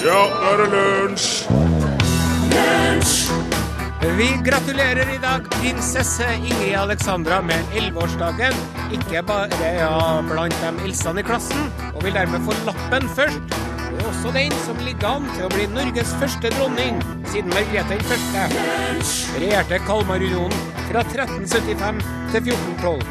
[0.00, 1.24] Ja, nå er det lunsj!
[4.16, 8.56] Vi gratulerer i dag prinsesse Ingrid Alexandra med 11-årsdagen.
[8.96, 9.90] Ikke bare ja,
[10.24, 13.58] blant de eldste i klassen, og vil dermed få lappen først.
[13.90, 16.96] Og også den som ligger an til å bli Norges første dronning
[17.28, 18.48] siden Margrethe den første
[19.36, 20.56] regjerte Kalmarunionen
[20.88, 22.00] fra 1375
[22.32, 23.04] til 1412.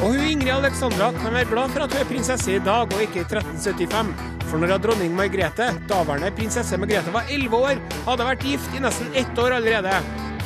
[0.00, 3.08] Og hun Ingrid Alexandra kan være glad for at hun er prinsesse i dag og
[3.10, 4.39] ikke i 1375.
[4.50, 9.12] For når dronning Margrethe, daværende prinsesse Margrethe, var 11 år, hadde vært gift i nesten
[9.14, 9.92] ett år allerede.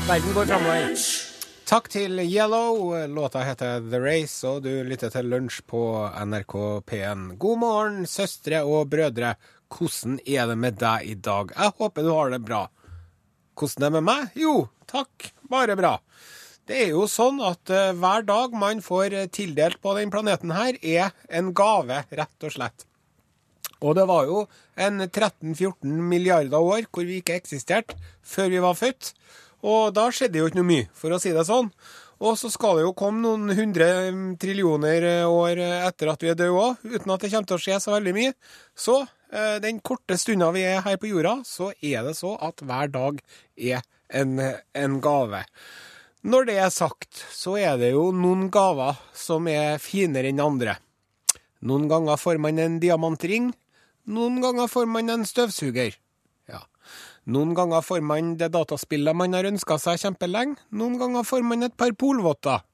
[0.05, 0.93] Verden går framover.
[1.65, 2.93] Takk til Yellow.
[3.09, 5.81] Låta heter The Race, og du lytter til Lunsj på
[6.21, 6.55] NRK
[6.85, 7.25] P1.
[7.41, 9.39] God morgen, søstre og brødre.
[9.73, 11.57] Hvordan er det med deg i dag?
[11.57, 12.63] Jeg håper du har det bra.
[13.57, 14.33] Hvordan er det med meg?
[14.37, 15.97] Jo, takk, bare bra.
[16.69, 20.77] Det er jo sånn at uh, hver dag man får tildelt på den planeten her,
[20.85, 22.85] er en gave, rett og slett.
[23.85, 24.45] Og det var jo
[24.81, 29.13] en 13-14 milliarder år hvor vi ikke eksisterte før vi var født.
[29.65, 31.71] Og da skjedde jo ikke noe mye, for å si det sånn.
[32.25, 33.89] Og så skal det jo komme noen hundre
[34.41, 37.81] trillioner år etter at vi er døde òg, uten at det kommer til å skje
[37.83, 38.35] så veldig mye.
[38.77, 42.63] Så eh, den korte stunda vi er her på jorda, så er det så at
[42.65, 43.21] hver dag
[43.57, 45.43] er en, en gave.
[46.25, 50.79] Når det er sagt, så er det jo noen gaver som er finere enn andre.
[51.65, 53.51] Noen ganger får man en diamantring,
[54.05, 55.97] noen ganger får man en støvsuger.
[56.51, 56.61] Ja.
[57.25, 61.65] Noen ganger får man det dataspillet man har ønska seg kjempelenge, noen ganger får man
[61.65, 62.65] et par polvotter.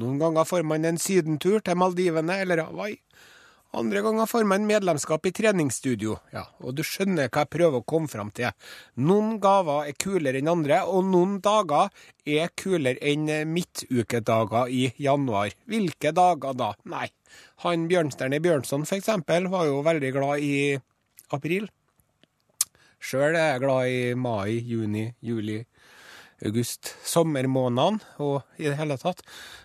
[0.00, 2.98] Noen ganger får man en sydentur til Maldivene eller Hawaii.
[3.72, 6.16] Andre ganger får man medlemskap i treningsstudio.
[6.34, 8.50] Ja, og du skjønner hva jeg prøver å komme fram til.
[8.98, 11.92] Noen gaver er kulere enn andre, og noen dager
[12.26, 15.54] er kulere enn midtukedager i januar.
[15.70, 16.72] Hvilke dager da?
[16.90, 17.06] Nei,
[17.62, 20.54] han Bjørnstjerne Bjørnson for eksempel var jo veldig glad i
[21.30, 21.70] april.
[23.00, 25.60] Sjøl er jeg glad i mai, juni, juli,
[26.46, 29.24] august, sommermånedene og i det hele tatt.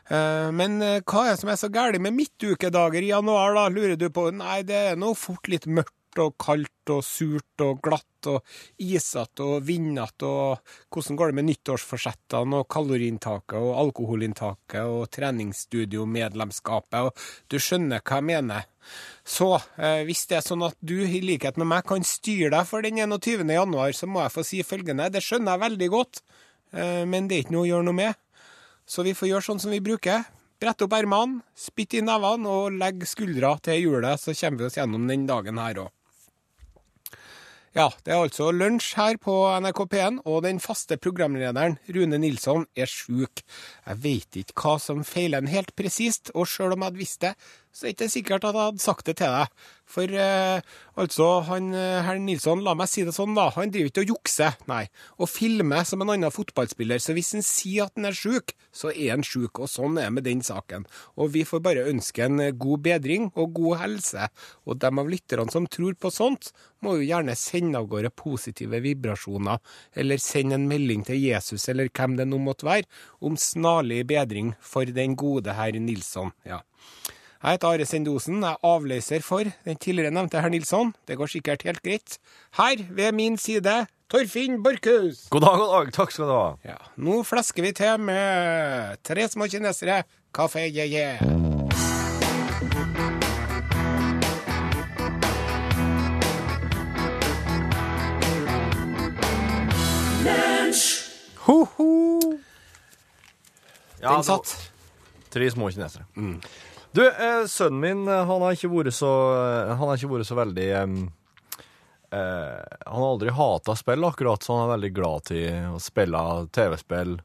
[0.10, 3.68] Eh, Men eh, hva er det som er så galt med midtukedager i januar, da,
[3.70, 4.30] lurer du på?
[4.36, 8.46] Nei, det er nå fort litt mørkt og kaldt og surt og glatt og
[8.80, 10.62] isete og vindete og
[10.94, 18.22] hvordan går det med nyttårsforsettene og kaloriinntaket og alkoholinntaket og treningsstudiomedlemskapet og du skjønner hva
[18.22, 18.66] jeg mener.
[19.28, 22.68] Så eh, hvis det er sånn at du i likhet med meg kan styre deg
[22.70, 23.46] for den 21.
[23.52, 25.12] januar, så må jeg få si følgende.
[25.12, 26.22] Det skjønner jeg veldig godt,
[26.76, 28.22] men det er ikke noe å gjøre noe med.
[28.86, 30.26] Så vi får gjøre sånn som vi bruker.
[30.62, 34.78] Brette opp ermene, spytte i nevene og legge skuldra til hjulet, så kommer vi oss
[34.80, 35.92] gjennom den dagen her òg.
[37.76, 42.64] Ja, det er altså lunsj her på NRK P1, og den faste programlederen, Rune Nilsson,
[42.72, 43.42] er sjuk.
[43.84, 47.26] Jeg veit ikke hva som feiler en helt presist, og sjøl om jeg hadde visst
[47.26, 47.34] det,
[47.76, 49.66] så er det ikke sikkert at jeg hadde sagt det til deg.
[49.86, 50.66] For eh,
[50.98, 54.56] altså, han herr Nilsson, la meg si det sånn, da, han driver ikke og jukser,
[54.72, 54.86] nei,
[55.20, 57.04] og filmer som en annen fotballspiller.
[57.04, 60.10] Så hvis han sier at han er sjuk, så er han sjuk, og sånn er
[60.10, 60.88] det med den saken.
[61.20, 64.30] Og vi får bare ønske en god bedring og god helse.
[64.66, 66.54] Og dem av lytterne som tror på sånt,
[66.86, 69.62] må jo gjerne sende av gårde positive vibrasjoner,
[69.98, 72.90] eller sende en melding til Jesus, eller hvem det nå måtte være,
[73.26, 76.34] om snarlig bedring for den gode herr Nilsson.
[76.48, 76.62] Ja.
[77.44, 80.94] Jeg heter Are Sendosen, jeg er avløser for den tidligere nevnte herr Nilsson.
[81.08, 82.18] Det går sikkert helt greit.
[82.58, 83.76] Her, ved min side,
[84.10, 85.26] Torfinn Borchhus.
[85.30, 85.94] God dag, god dag.
[86.00, 86.48] Takk skal du ha.
[86.66, 90.04] Ja, nå flesker vi til med tre små kinesere,
[90.34, 91.10] kaffe je-je.
[101.46, 102.20] Ho-ho!
[104.02, 104.48] Ja, Den satt.
[104.56, 106.06] var Tre små kinesere.
[106.96, 109.10] Du, eh, sønnen min eh, han har ikke vært så
[109.76, 110.94] Han har ikke vært så veldig eh,
[112.16, 116.22] Han har aldri hata spill, akkurat, så han er veldig glad til å spille
[116.56, 117.18] TV-spill.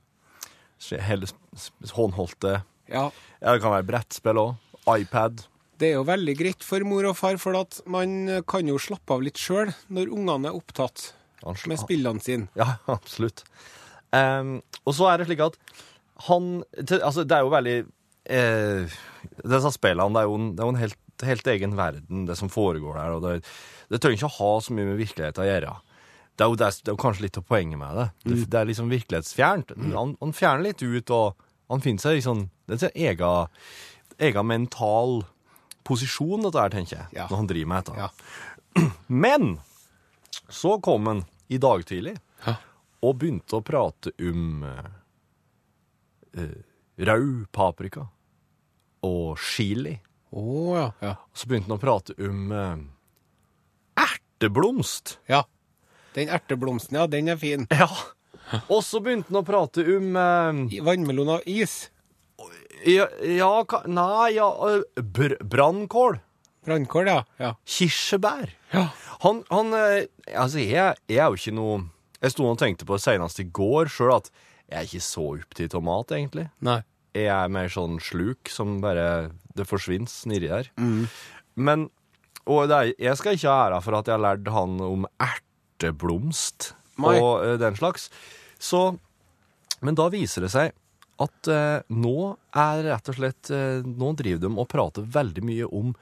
[1.94, 2.56] Håndholdte.
[2.91, 3.04] Ja,
[3.38, 4.56] Ja, det kan være brettspill òg.
[4.91, 5.44] iPad.
[5.78, 9.15] det er jo veldig greit for mor og far, for at man kan jo slappe
[9.15, 11.12] av litt sjøl når ungene er opptatt
[11.68, 12.50] med spillene sine.
[12.59, 13.45] Ja, absolutt.
[14.10, 15.56] Um, og så er det slik at
[16.27, 17.78] han til, Altså, det er jo veldig
[18.30, 18.97] eh,
[19.44, 20.98] Disse spillene, det er jo en, det er jo en helt,
[21.28, 23.15] helt egen verden, det som foregår der.
[23.18, 23.32] og Det,
[23.92, 25.74] det trenger ikke å ha så mye med virkeligheten å gjøre.
[26.38, 28.06] Det er jo, det er, det er kanskje litt av poenget med det.
[28.24, 29.74] Det, det er liksom virkelighetsfjernt.
[29.92, 33.50] Han, han fjerner litt ut, og han finner seg sånn Det er sin egen,
[34.30, 35.18] egen mental
[35.84, 37.26] posisjon, dette her, tenker jeg, Ja.
[37.30, 38.06] når han driver med dette.
[38.06, 38.88] Ja.
[39.26, 39.50] Men
[40.48, 42.16] så kom han i dag tidlig
[42.47, 42.56] Ja.
[43.04, 44.88] og begynte å prate om eh,
[46.41, 46.56] eh,
[47.10, 48.06] rød paprika
[49.06, 49.98] og chili.
[50.30, 50.91] Oh, ja.
[51.02, 51.14] ja.
[51.30, 52.82] Og så begynte han å prate om eh,
[54.04, 55.18] erteblomst.
[55.30, 55.44] Ja.
[56.14, 57.66] Den erteblomsten, ja, den er fin.
[57.70, 57.88] Ja.
[58.66, 61.84] Og så begynte han å prate om eh, Vannmelon og is.
[62.88, 63.50] Ja, ja
[63.86, 66.18] Nei, ja eh, br Brannkål.
[66.66, 67.22] Brannkål, ja.
[67.41, 67.54] ja.
[67.68, 68.50] Kirsebær.
[68.74, 68.88] Ja.
[69.24, 71.78] Han, han eh, Altså, jeg, jeg er jo ikke noe
[72.22, 74.30] Jeg sto og tenkte på det senest i går sjøl at
[74.70, 76.44] jeg er ikke så opptatt av mat, egentlig.
[76.62, 76.76] Nei.
[77.16, 80.68] Jeg er mer sånn sluk som bare Det forsvinner nedi der.
[81.57, 81.89] Men
[82.47, 86.72] Og er, jeg skal ikke ha æra for at jeg har lært han om erteblomst
[87.01, 87.16] My.
[87.18, 88.10] og uh, den slags.
[88.59, 88.98] Så
[89.80, 90.72] Men da viser det seg
[91.21, 95.68] at uh, nå er rett og slett uh, Nå driver de og prater veldig mye
[95.68, 95.95] om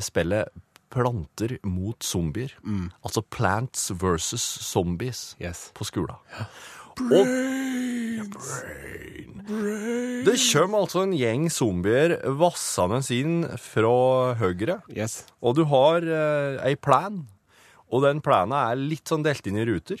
[0.00, 0.48] spillet
[0.94, 2.52] Planter mot zombier.
[3.02, 5.72] Altså Plants versus Zombies Yes.
[5.74, 6.14] på skolen.
[7.00, 7.26] Og
[10.24, 15.24] Det kommer altså en gjeng zombier vassende inn fra høyre, Yes.
[15.44, 17.26] og du har eh, ei plan,
[17.92, 20.00] og den planen er litt sånn delt inn i ruter.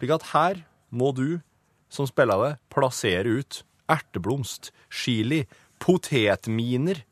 [0.00, 1.38] Slik at her må du,
[1.88, 5.44] som spiller det, plassere ut erteblomst, chili,
[5.82, 7.04] potetminer,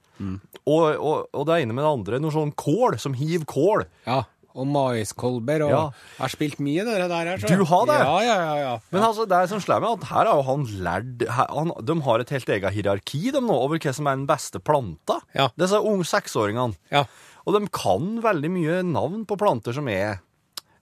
[0.67, 3.85] og, og, og det ene med det andre, noe sånn kål, som hiv kål.
[4.07, 4.25] Ja.
[4.59, 5.83] Og maiskolber og Ja.
[6.19, 7.09] Jeg har spilt mye det der.
[7.31, 7.47] her, så.
[7.55, 7.99] Du har det?
[8.03, 8.57] Ja, ja, ja.
[8.65, 8.73] ja.
[8.91, 11.99] Men altså, det er som slår meg, at her har jo han lært han, De
[12.09, 15.21] har et helt eget hierarki de nå, over hva som er den beste planta.
[15.39, 15.49] Ja.
[15.57, 16.75] Disse unge seksåringene.
[16.91, 17.05] ja.
[17.49, 20.19] Og de kan veldig mye navn på planter som er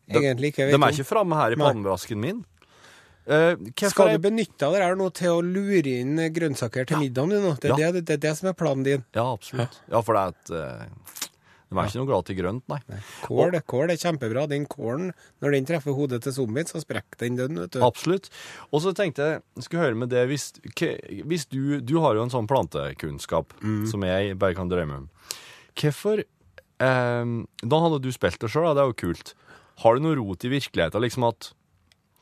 [0.08, 0.64] De, Egentlig ikke.
[0.67, 0.88] de vet er om.
[0.96, 2.40] ikke framme her i pannebrasken min.
[3.26, 3.55] Uh,
[3.90, 7.40] Skal du benytte av det her nå til å lure inn grønnsaker til middagen du
[7.43, 7.55] nå?
[7.58, 7.90] Det er, Ja.
[7.94, 9.05] det, det er det som er planen din.
[9.19, 9.81] Ja, absolutt.
[9.90, 11.25] Ja, for det er et eh,
[11.67, 12.79] De er ikke noe glad til grønt, nei.
[13.25, 14.45] Kål, kål er kjempebra.
[14.51, 15.09] Den kålen,
[15.43, 17.81] når den treffer hodet til zombien, så sprekker den den, vet du.
[17.83, 18.31] Absolutt.
[18.71, 20.53] Og så tenkte jeg skulle høre med det Hvis,
[21.27, 23.57] hvis du Du har jo en sånn plantekunnskap
[23.91, 25.09] som jeg bare kan drømme om.
[25.77, 27.35] Hvorfor eh,
[27.67, 29.35] Da hadde du spilt det sjøl, det er jo kult.
[29.83, 31.03] Har du noe rot i virkeligheten?
[31.03, 31.51] Liksom at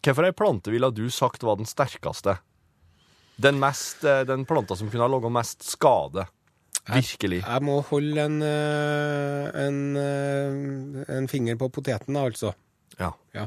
[0.04, 2.38] Hvorfor ei plante ville du sagt var den sterkeste?
[3.40, 6.26] Den, mest, eh, den planta som kunne ha laga mest skade.
[6.84, 7.40] Virkelig.
[7.40, 12.52] Jeg må holde en, eh, en, eh, en finger på poteten, altså.
[12.98, 13.12] Ja.
[13.32, 13.46] Ja.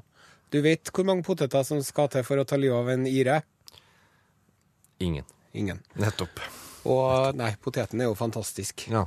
[0.49, 3.41] Du vet hvor mange poteter som skal til for å ta livet av en ire?
[4.99, 5.25] Ingen.
[5.53, 5.83] Ingen.
[5.99, 6.41] Nettopp.
[6.87, 8.87] Og nei, poteten er jo fantastisk.
[8.89, 9.05] Ja.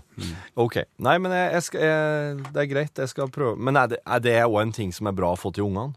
[0.61, 0.83] OK.
[1.01, 3.57] Nei, men jeg, jeg skal, jeg, det er greit, jeg skal prøve.
[3.57, 5.97] Men det, er det òg en ting som er bra å få til ungene?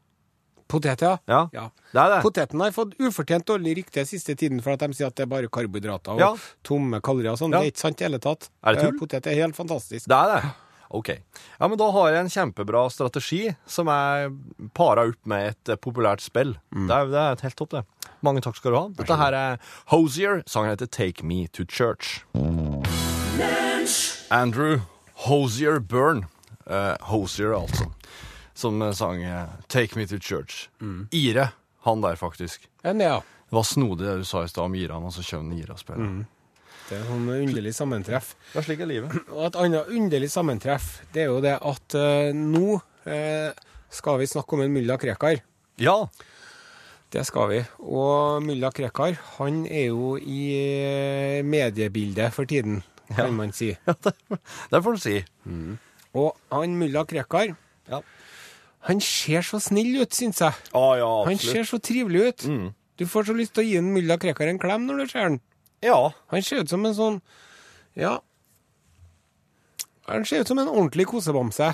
[0.73, 1.13] Potet, ja.
[1.29, 1.43] Ja.
[1.53, 1.67] ja.
[1.93, 2.19] Det er det.
[2.25, 5.31] Poteten har fått ufortjent dårlig rykte siste tiden for at de sier at det er
[5.31, 6.33] bare karbohydrater og Ja.
[6.65, 7.53] tomme kalorier og sånn.
[7.53, 7.61] Ja.
[7.61, 8.49] Det er ikke sant i hele tatt.
[8.65, 8.95] Er det tull?
[8.95, 10.09] Eh, Potet er helt fantastisk.
[10.09, 10.53] Det er det?
[10.93, 11.09] OK.
[11.09, 14.27] Ja, men da har jeg en kjempebra strategi som er
[14.77, 16.55] para opp med et eh, populært spill.
[16.69, 17.83] Det, er, det er helt topp, det.
[18.21, 18.83] Mange takk skal du ha.
[18.99, 19.57] Dette her er
[19.93, 20.43] Hosier.
[20.45, 22.21] Sangen heter Take Me To Church.
[24.31, 24.81] Andrew
[25.25, 26.27] Hosier Byrne.
[26.69, 27.89] Uh, Hosier, altså.
[28.63, 30.69] Som eh, sang eh, Take Me To Church.
[31.11, 31.49] Ire,
[31.87, 32.69] han der, faktisk.
[32.87, 33.19] En, ja,
[33.49, 36.07] Det var snodig det du sa i stad om Iran, men så kommer Ira spiller.
[36.07, 36.23] Mm.
[36.89, 38.33] det er sånn underlig sammentreff.
[38.53, 39.13] Det er slik er livet.
[39.31, 43.51] Og et annet underlig sammentreff, det er jo det at uh, nå uh,
[43.93, 45.39] skal vi snakke om en mulla Krekar.
[45.81, 45.95] Ja.
[47.13, 47.59] Det skal vi.
[47.83, 52.81] Og mulla Krekar, han er jo i mediebildet for tiden,
[53.13, 53.31] kan Ja.
[53.31, 53.71] man si.
[53.87, 54.13] ja det,
[54.71, 55.17] det får du si.
[56.13, 57.55] Og han mulla Krekar,
[57.91, 57.99] Ja.
[58.83, 60.55] Han ser så snill ut, syns jeg.
[60.75, 62.45] Ah, ja, Han ser så trivelig ut.
[62.51, 62.65] Mm.
[62.99, 65.27] Du får så lyst til å gi en mulla Krekar en klem når du ser
[65.29, 65.39] han.
[65.83, 66.11] Ja.
[66.33, 67.21] Han ser ut som en sånn
[67.95, 68.17] Ja.
[70.07, 71.71] Han ser ut som en ordentlig kosebamse.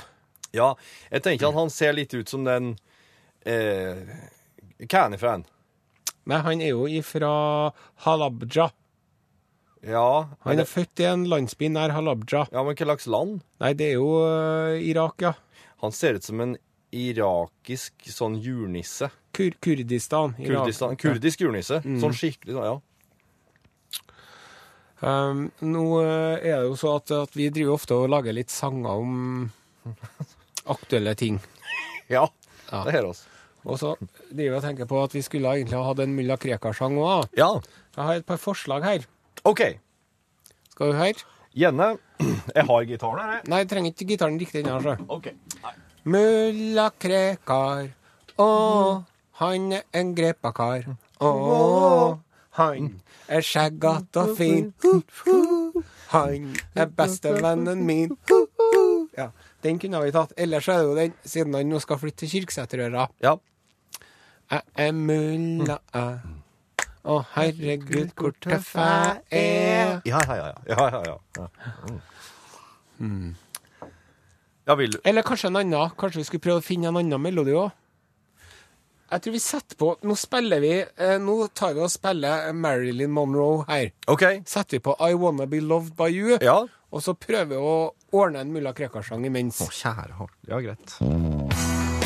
[0.54, 0.74] Ja,
[1.10, 2.76] jeg tenker at han ser litt ut som den
[3.46, 4.06] eh,
[4.82, 5.36] Hva er han ifra?
[6.30, 7.34] Nei, han er jo ifra
[8.06, 8.70] Halabja.
[9.82, 12.46] Ja, Han er født i en landsby nær Halabja.
[12.52, 13.40] ja, men hva slags land?
[13.64, 15.34] Nei, det er jo uh, Irak, ja.
[15.80, 16.58] Han ser ut som en
[16.92, 19.10] irakisk sånn jurnisse.
[19.36, 20.34] Kur Kurdistan.
[20.40, 21.82] Kurdistan, kurdisk jurnisse.
[21.86, 22.78] Sånn skikkelig, sånn, ja.
[25.00, 28.52] Um, nå øh, er det jo så at, at vi driver ofte og lager litt
[28.52, 29.46] sanger om
[30.76, 31.38] aktuelle ting.
[32.12, 32.26] Ja,
[32.70, 32.84] Ja.
[32.86, 33.24] det hører oss.
[33.66, 36.36] Og så driver jeg og tenker på at vi skulle egentlig ha hatt en mulla
[36.40, 37.30] Krekar-sang òg.
[37.38, 37.54] Ja,
[37.96, 39.06] Jeg har et par forslag her.
[39.48, 39.64] OK.
[40.74, 41.26] Skal du høre?
[41.56, 41.90] Gjerne.
[42.56, 43.44] Jeg har gitaren her, jeg.
[43.52, 44.78] Nei, jeg trenger ikke gitaren riktig ennå.
[45.08, 45.34] Okay.
[45.34, 45.60] OK.
[45.64, 45.72] Nei.
[46.08, 47.90] Mulla Krekar,
[48.40, 48.50] å,
[49.42, 50.86] han er en grepakar.
[51.20, 51.32] Å,
[52.56, 52.88] han
[53.28, 54.70] er skjeggete og fin.
[56.14, 58.16] Han er bestevennen min.
[59.18, 59.30] Ja,
[59.64, 60.32] den kunne vi tatt.
[60.40, 63.10] Ellers er det jo den, siden han nå skal flytte til Kyrksæterøra.
[63.24, 63.36] Ja.
[64.50, 66.38] Jeg er mulla, jeg.
[67.10, 70.00] Å, herregud, hvor tøff jeg er.
[70.08, 70.50] Ja, ja.
[70.68, 72.00] ja, ja, ja, ja.
[73.00, 73.36] Mm.
[74.70, 75.90] Ja, vil du Eller kanskje en annen.
[75.98, 77.72] Kanskje vi skulle prøve å finne en annen melodi òg.
[79.10, 83.10] Jeg tror vi setter på Nå spiller vi eh, Nå tar vi og spiller Marilyn
[83.10, 83.90] Monroe her.
[84.14, 84.28] OK.
[84.46, 86.60] Setter vi på I Wanna Be Loved By You, Ja.
[86.94, 87.74] og så prøver vi å
[88.14, 89.64] ordne en mulla Krekar-sang imens.
[89.66, 92.00] Å, kjære Ja, greit.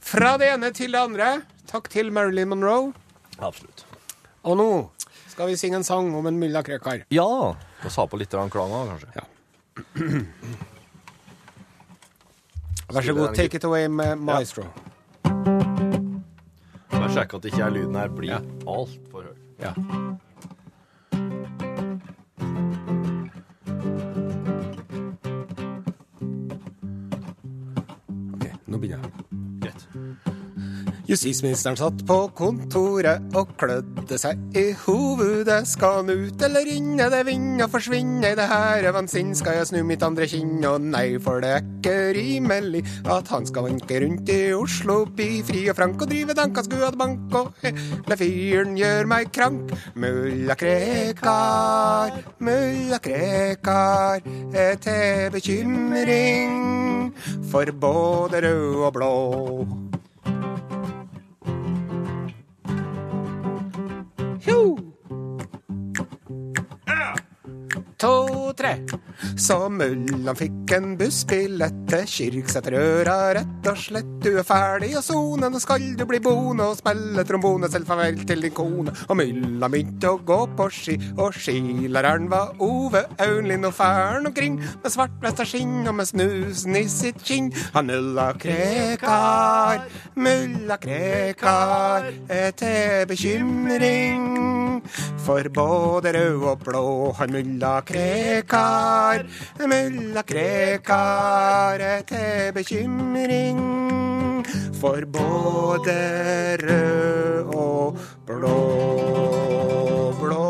[0.00, 1.28] Fra det ene til det andre.
[1.70, 2.92] Takk til Marilyn Monroe.
[3.38, 3.84] Absolutt.
[4.44, 4.66] Og nå
[5.34, 7.04] skal vi synge en sang om en mulla Krekar.
[7.10, 7.54] Ja.
[7.82, 9.10] Vi sa på litt klang òg, kanskje.
[9.18, 9.24] Ja.
[12.94, 14.68] Vær så god, take it away med Maestro.
[16.94, 18.40] Bare sjekk at ikke lyden her blir Ja.
[18.66, 19.36] altfor høy.
[19.58, 19.74] Ja.
[31.06, 35.62] Justisministeren satt på kontoret og klødde seg i hovedet.
[35.68, 39.32] Skal han ut eller inn, er det vind og forsvinne i det her vansinn?
[39.36, 40.58] Skal jeg snu mitt andre kinn?
[40.68, 45.28] Og nei, for det er ikke rimelig at han skal vanke rundt i Oslo by,
[45.48, 49.72] fri og frank og drive dankaskuad bank, og hele fyren gjør meg krank.
[49.96, 57.14] Mulla Krekar, mulla Krekar er til bekymring
[57.50, 59.83] for både rød og blå.
[68.54, 68.74] Tre.
[69.40, 74.10] Så Mullan fikk en bussbillett til Kyrksæterøra, rett og slett.
[74.24, 77.70] Du er ferdig å sone, nå skal du bli boende og spille trombone.
[77.72, 78.94] Selv farvel til din kone.
[79.08, 84.60] Og Mullan begynte å gå på ski, og skilæreren var Ove Aunlin og færen omkring
[84.60, 87.52] med svart vest skinn og med snusen i sitt kinn.
[87.74, 89.84] Han mulla Krekar,
[90.16, 94.82] mulla Krekar er til bekymring
[95.24, 97.12] for både rød og blå.
[97.18, 98.33] Han mulla Krekar,
[99.68, 103.60] mulla Krekar er til bekymring
[104.80, 105.94] for både
[106.62, 108.58] rød og blå.
[110.20, 110.44] Blå, blå.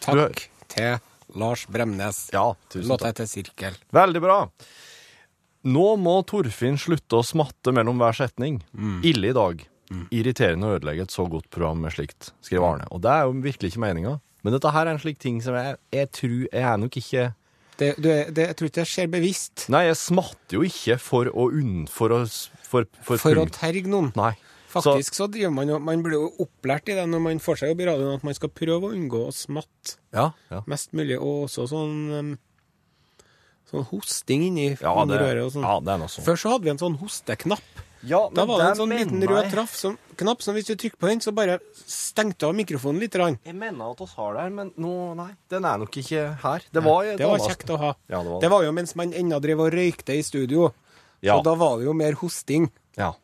[0.00, 0.98] Takk til
[1.34, 2.28] Lars Bremnes.
[2.32, 3.16] Ja, tusen Låta takk.
[3.16, 3.74] heter Sirkel.
[3.92, 4.38] Veldig bra.
[5.66, 8.60] Nå må Torfinn slutte å smatte mellom hver setning.
[9.02, 9.64] Ille i dag.
[10.14, 12.86] Irriterende å ødelegge et så godt program med slikt, skriver Arne.
[12.94, 14.16] Og det er jo virkelig ikke meninga.
[14.46, 17.22] Men dette her er en slik ting som jeg, jeg tror Jeg er nok ikke
[17.80, 19.64] Det, du, er- det, jeg tror ikke det skjer bevisst.
[19.74, 21.86] Nei, jeg smatter jo ikke for å unn...
[21.90, 22.20] For å
[22.66, 24.12] For, for, For å terge noen.
[24.18, 24.32] Nei.
[24.82, 27.72] Faktisk så, driver man jo Man blir jo opplært i det når man får seg
[27.72, 30.62] jobb i radioen, at man skal prøve å unngå å smatte Ja, ja.
[30.66, 32.34] mest mulig, og også sånn um,
[33.70, 35.64] Sånn hosting inni, Ja, det, røret og sånn.
[35.66, 36.22] ja, det er noe sånt.
[36.28, 37.82] Før så hadde vi en sånn hosteknapp.
[38.06, 41.00] Ja, Da var det en sånn liten rød traff som, knapp som hvis du trykker
[41.02, 43.16] på den, så bare stengte av mikrofonen litt.
[43.18, 43.40] Rann.
[43.42, 45.32] Jeg mener at oss har her, men nå, nei.
[45.50, 46.62] Den er nok ikke her.
[46.70, 47.90] Det var, Det var kjekt å ha.
[48.06, 50.68] Ja, det var Det var jo mens man ennå drev og røykte i studio.
[51.24, 51.34] Ja.
[51.40, 52.70] Så da var det jo mer hosting.
[52.94, 53.14] Ja.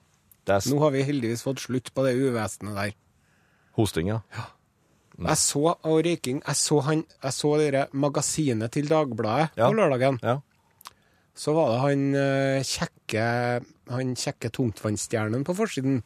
[0.49, 2.95] Er Nå har vi heldigvis fått slutt på det uvesenet der.
[3.77, 4.21] hosting, ja.
[5.23, 9.69] Jeg så og røyking Jeg så, han, jeg så dere magasinet til Dagbladet Ja.
[9.69, 10.19] på lørdagen.
[10.23, 10.41] ja.
[11.35, 16.03] Så var det han eh, kjekke Han kjekke tungtvannsstjernen på forsiden.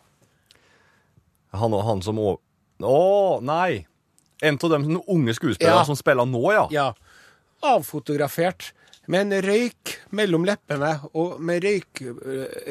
[1.52, 2.36] Han, han som å...
[2.82, 3.86] Å, nei!
[4.42, 5.84] En av de unge skuespillerne Ja.
[5.88, 6.66] som spiller nå, ja.
[6.70, 6.92] Ja.
[7.64, 8.72] Avfotografert.
[9.12, 12.00] Med en røyk mellom leppene, og med røyk,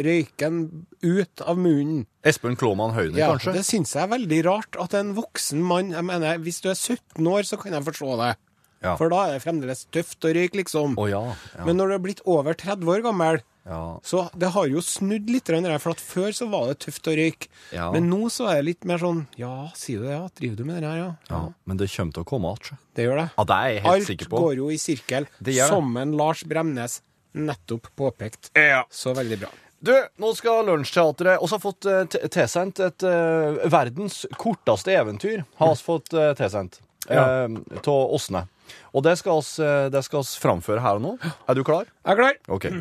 [0.04, 0.58] røyken
[1.06, 2.04] ut av munnen.
[2.28, 3.54] Espen Klåmann Høyne, Ja, kanskje?
[3.56, 6.76] Det syns jeg er veldig rart at en voksen mann jeg mener, Hvis du er
[6.76, 8.36] 17 år, så kan jeg forstå det.
[8.84, 8.96] Ja.
[9.00, 10.98] For da er det fremdeles tøft å røyke, liksom.
[11.00, 11.24] Å ja.
[11.56, 11.66] ja.
[11.66, 14.00] Men når du er blitt over 30 år gammel, ja.
[14.06, 15.50] så det har jo snudd litt.
[15.50, 17.50] der, For at før så var det tøft å røyke.
[17.74, 17.90] Ja.
[17.96, 20.14] Men nå så er det litt mer sånn Ja, sier du det?
[20.14, 20.28] ja?
[20.38, 21.10] Driver du med det her, ja?
[21.32, 21.42] ja.
[21.66, 22.80] Men det kommer til å komme igjen.
[22.96, 23.28] Det gjør det.
[23.36, 24.42] Ja, det er jeg helt Alt sikker på.
[24.46, 25.76] går jo i sirkel, Det gjør det.
[25.76, 27.02] som en Lars Bremnes
[27.36, 28.52] nettopp påpekt.
[28.56, 28.86] Ja.
[28.90, 29.52] Så veldig bra.
[29.86, 29.92] Du,
[30.22, 35.44] nå skal Lunsjteatret også ha fått eh, tilsendt et uh, verdens korteste eventyr.
[35.60, 36.80] Har vi fått uh, tilsendt
[37.10, 37.46] Ja.
[37.46, 38.48] uh, Åsne.
[38.96, 41.14] Og det skal oss, eh, det skal oss framføre her og nå.
[41.50, 41.86] Er du klar?
[42.06, 42.36] Jeg er klar.
[42.48, 42.66] OK.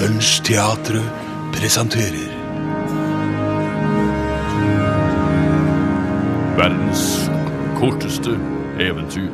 [0.00, 1.02] Lunsjteatret
[1.56, 2.30] presenterer
[6.60, 7.30] Verdens
[7.78, 8.30] korteste
[8.78, 9.30] eventyr.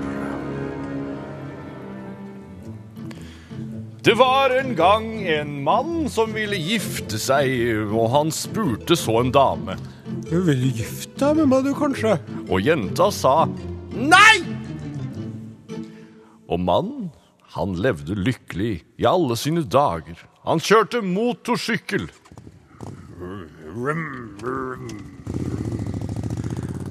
[4.07, 7.51] Det var en gang en mann som ville gifte seg,
[7.91, 9.75] og han spurte så en dame.
[10.31, 12.17] Du vil gifte deg med meg, du, kanskje?
[12.47, 13.47] og jenta sa
[13.97, 14.37] Nei!
[16.47, 17.09] Og mannen,
[17.57, 20.21] han levde lykkelig i alle sine dager.
[20.47, 22.07] Han kjørte motorsykkel.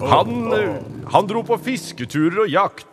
[0.01, 0.75] Han, eh,
[1.13, 2.89] han dro på fisketurer og jakt.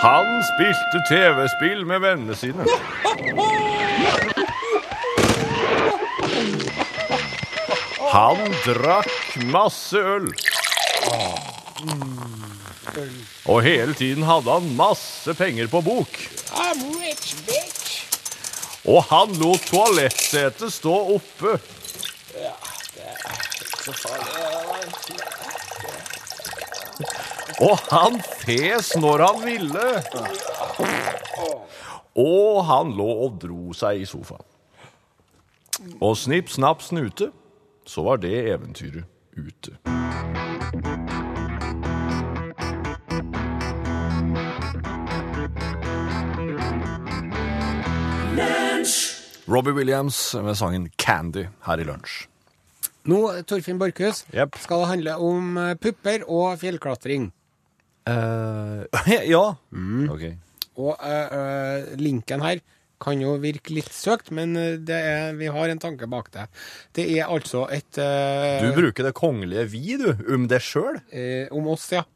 [0.00, 2.64] Han spilte TV-spill med vennene sine.
[8.08, 10.28] Han drakk masse øl.
[13.46, 16.08] Og hele tiden hadde han masse penger på bok.
[16.56, 18.06] I'm rich, bitch.
[18.88, 21.58] Og han lot toalettsetet stå oppe.
[27.60, 29.88] Og han fes når han ville.
[32.20, 34.46] Og han lå og dro seg i sofaen.
[36.00, 37.30] Og snipp, snapp, snute,
[37.90, 39.04] så var det eventyret
[39.34, 39.74] ute.
[49.50, 52.28] Robbie Williams med sangen Candy her i lunsj.
[53.10, 53.18] Nå,
[53.48, 54.54] Torfinn Borchhus, yep.
[54.60, 57.30] skal det handle om eh, pupper og fjellklatring.
[58.06, 58.86] Uh,
[59.34, 59.42] ja.
[60.12, 60.28] OK.
[60.78, 62.60] Og uh, linken her
[63.00, 66.46] kan jo virke litt søkt, men eh, det er, vi har en tanke bak det.
[66.96, 71.00] Det er altså et uh, Du bruker det kongelige vi, du, om deg sjøl?
[71.14, 72.04] Uh, Om oss, ja.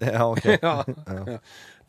[0.00, 0.46] Ja, OK.
[0.62, 1.36] ja.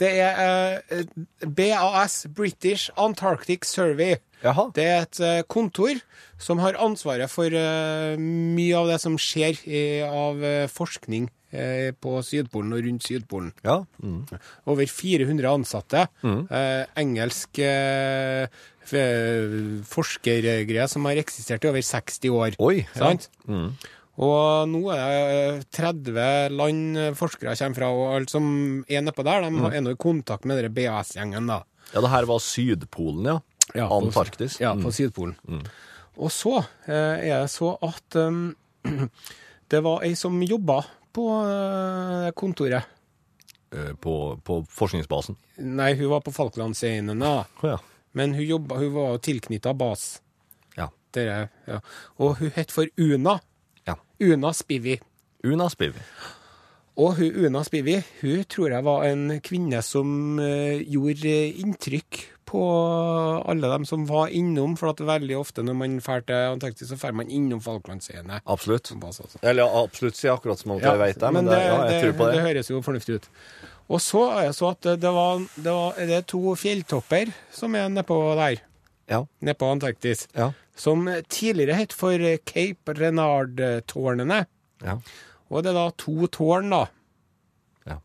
[0.02, 4.18] Det er uh, BAS, British Antarctic Survey.
[4.42, 4.70] Jaha.
[4.74, 6.00] Det er et eh, kontor
[6.42, 9.60] som har ansvaret for eh, mye av det som skjer
[10.08, 11.41] av eh, forskning eh,
[12.02, 13.52] på Sydpolen og rundt Sydpolen.
[13.66, 13.80] Ja.
[14.04, 14.22] Mm.
[14.72, 16.06] Over 400 ansatte.
[16.24, 18.48] Eh, engelsk eh,
[19.88, 22.56] forskergreie som har eksistert i over 60 år.
[22.64, 23.00] Oi, ja.
[23.00, 23.30] Sant?
[24.22, 28.46] Og nå er det 30 land forskere kommer fra, og alle som
[28.92, 31.62] er nedpå der, de er nå i kontakt med BAS-gjengen, da.
[31.94, 33.38] ja, det her var Sydpolen, ja.
[33.74, 34.60] Ja, på- Antarktis.
[34.60, 35.38] Ja, på Sydpolen.
[36.22, 36.58] Og så
[36.92, 38.52] eh, er det så at um,
[39.72, 40.82] det var ei som jobba
[41.14, 42.88] på eh, kontoret.
[43.72, 45.38] Eh, På, på forskningsbasen.
[45.64, 47.16] Nei, hun var på Falklandsøyene.
[47.64, 47.78] Ja.
[48.18, 50.22] Men hun, jobba, hun var tilknytta BAS.
[50.76, 50.90] Ja.
[51.16, 51.80] Dere, ja.
[52.20, 53.38] Og hun het for Una.
[53.88, 53.96] ja.
[54.20, 54.98] Una Spivy.
[55.48, 56.04] Una Spivi.
[57.00, 61.32] Og hun Una Spivy hun tror jeg var en kvinne som eh, gjorde
[61.64, 62.20] inntrykk
[62.52, 62.62] på
[63.48, 64.74] alle dem som var innom.
[64.80, 68.42] For at veldig ofte når man drar til Antarktis, så drar man innom Falklandsøyene.
[68.44, 68.92] Absolutt.
[69.42, 72.02] Eller ja, absolutt, sier akkurat som om Ja, jeg vet det, men, det, ja, jeg
[72.04, 72.34] tror på det.
[72.36, 73.30] det høres jo fornuftig ut.
[73.92, 77.32] Og så er det så at det, det, var, det, var, det er to fjelltopper
[77.56, 78.60] som er nedpå der,
[79.12, 79.24] Ja.
[79.44, 80.52] nedpå Antarktis, Ja.
[80.76, 84.46] som tidligere het for Cape Renard-tårnene.
[84.84, 85.00] Ja.
[85.52, 86.86] Og det er da to tårn, da,
[87.90, 87.98] Ja.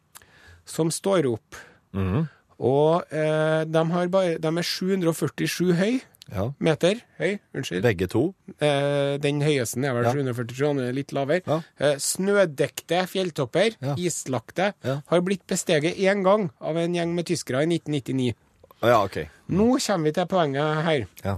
[0.66, 1.54] som står opp.
[1.94, 2.26] Mhm.
[2.58, 5.98] Og eh, de, har bare, de er 747 høy,
[6.32, 6.46] ja.
[6.58, 7.82] meter høy, unnskyld.
[7.84, 8.22] Begge to.
[8.58, 10.12] Eh, den høyeste er vel Ja.
[10.16, 11.42] 747, den er litt lavere.
[11.46, 11.58] Ja.
[11.78, 17.66] Eh, snødekte fjelltopper, islagte, har blitt besteget én gang av en gjeng med tyskere i
[17.76, 18.34] 1999.
[18.82, 19.20] Å ja, OK.
[19.48, 21.06] Nå kommer vi til poenget her.
[21.24, 21.36] Ja.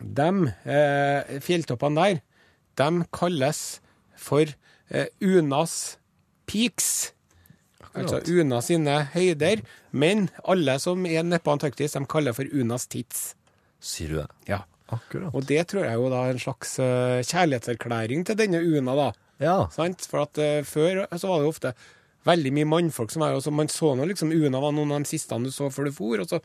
[0.00, 0.28] De
[0.66, 2.20] eh, fjelltoppene der,
[2.76, 3.80] de kalles
[4.16, 4.44] for
[5.22, 5.74] Unas
[6.50, 7.12] Peaks.
[7.94, 9.62] Altså Una sine høyder.
[9.90, 13.30] Men alle som er nede på Antarktis, de kaller for Unas Tits.
[13.80, 14.28] Sier du det?
[14.50, 14.64] Ja.
[14.90, 15.30] Akkurat.
[15.34, 19.08] Og det tror jeg jo da er en slags eh, kjærlighetserklæring til denne Una, da.
[19.40, 19.56] Ja.
[19.72, 20.02] Sant?
[20.10, 21.72] For at uh, før så var det jo ofte
[22.28, 25.04] veldig mye mannfolk som var jo så Man så nå liksom Una var noen av
[25.06, 26.42] de siste du så før du for, og så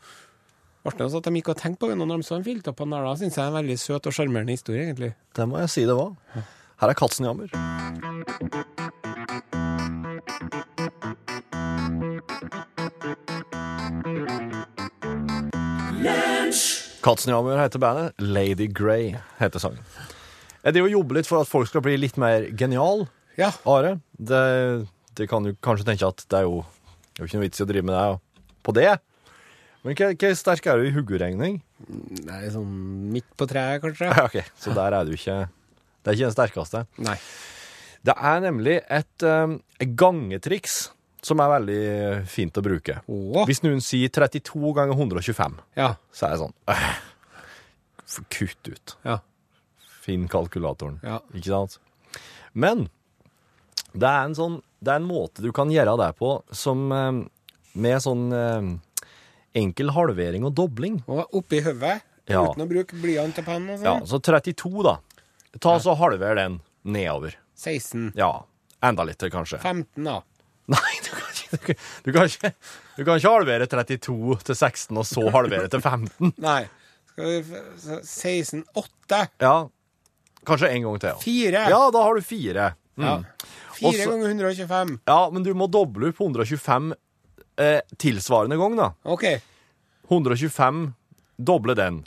[0.85, 2.93] ble det sånn at de gikk og tenkte på henne når de så en fjelltoppen
[2.93, 3.07] der.
[3.09, 5.15] Da syns jeg er en veldig søt og sjarmerende historie, egentlig.
[5.35, 6.13] Det må jeg si det var.
[6.75, 7.47] Her er Katzenjammer.
[17.05, 18.19] Katzenjammer heter bandet.
[18.19, 19.79] Lady Grey heter sangen.
[20.65, 23.05] Jeg driver og jobber litt for at folk skal bli litt mer genial.
[23.39, 23.53] Ja.
[23.63, 24.45] Are, det,
[25.15, 26.63] det kan du kanskje tenke at det er jo,
[27.13, 28.89] det er jo ikke noe vits i å drive med det på det.
[29.85, 31.61] Men hva, hva sterk er du i huggeregning?
[32.25, 32.71] Nei, sånn
[33.13, 34.09] midt på treet, kanskje?
[34.09, 35.45] Ja, ok, så der er du ikke
[36.05, 36.83] Det er ikke den sterkeste.
[37.01, 37.15] Nei.
[38.05, 39.55] Det er nemlig et, um,
[39.97, 40.91] gangetriks
[41.25, 42.99] som er veldig fint å bruke.
[43.09, 43.45] Å.
[43.49, 45.95] Hvis noen sier 32 ganger 125, Ja.
[46.13, 46.85] så er det sånn øh,
[48.29, 48.93] Kutt ut.
[49.03, 49.17] Ja.
[50.05, 50.99] Finn kalkulatoren.
[51.01, 51.19] Ja.
[51.33, 51.79] Ikke sant?
[52.53, 52.85] Men
[53.95, 57.23] det er en sånn Det er en måte du kan gjøre det på som um,
[57.73, 58.67] med sånn um,
[59.57, 60.99] enkel halvering og dobling.
[61.09, 62.43] Og oppi hodet, Ja.
[62.45, 64.05] uten å bruke blyant og penn Ja, sånn.
[64.05, 64.99] så 32, da.
[65.61, 67.35] Ta så halver den nedover.
[67.55, 68.11] 16.
[68.15, 68.43] Ja.
[68.83, 69.59] Enda litt kanskje.
[69.63, 70.19] 15, da.
[70.67, 72.49] Nei, du kan ikke, du kan ikke,
[72.97, 76.33] du kan ikke halvere 32 til 16 og så halvere til 15.
[76.47, 76.63] Nei.
[77.11, 79.21] Skal vi f- 16 8.
[79.45, 79.53] Ja.
[80.45, 81.09] Kanskje en gang til.
[81.13, 81.21] ja.
[81.21, 81.61] 4.
[81.71, 82.71] Ja, da har du fire.
[82.97, 83.05] Mm.
[83.07, 83.15] Ja.
[83.77, 84.99] 4 Også- ganger 125.
[85.07, 86.93] Ja, men du må doble opp 125
[87.61, 88.89] eh, tilsvarende gang, da.
[89.15, 89.23] OK.
[90.09, 90.93] 125,
[91.37, 92.01] doble den.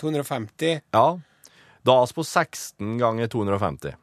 [0.00, 0.80] 250.
[0.92, 1.06] Ja.
[1.86, 3.94] Da er vi på 16 ganger 250.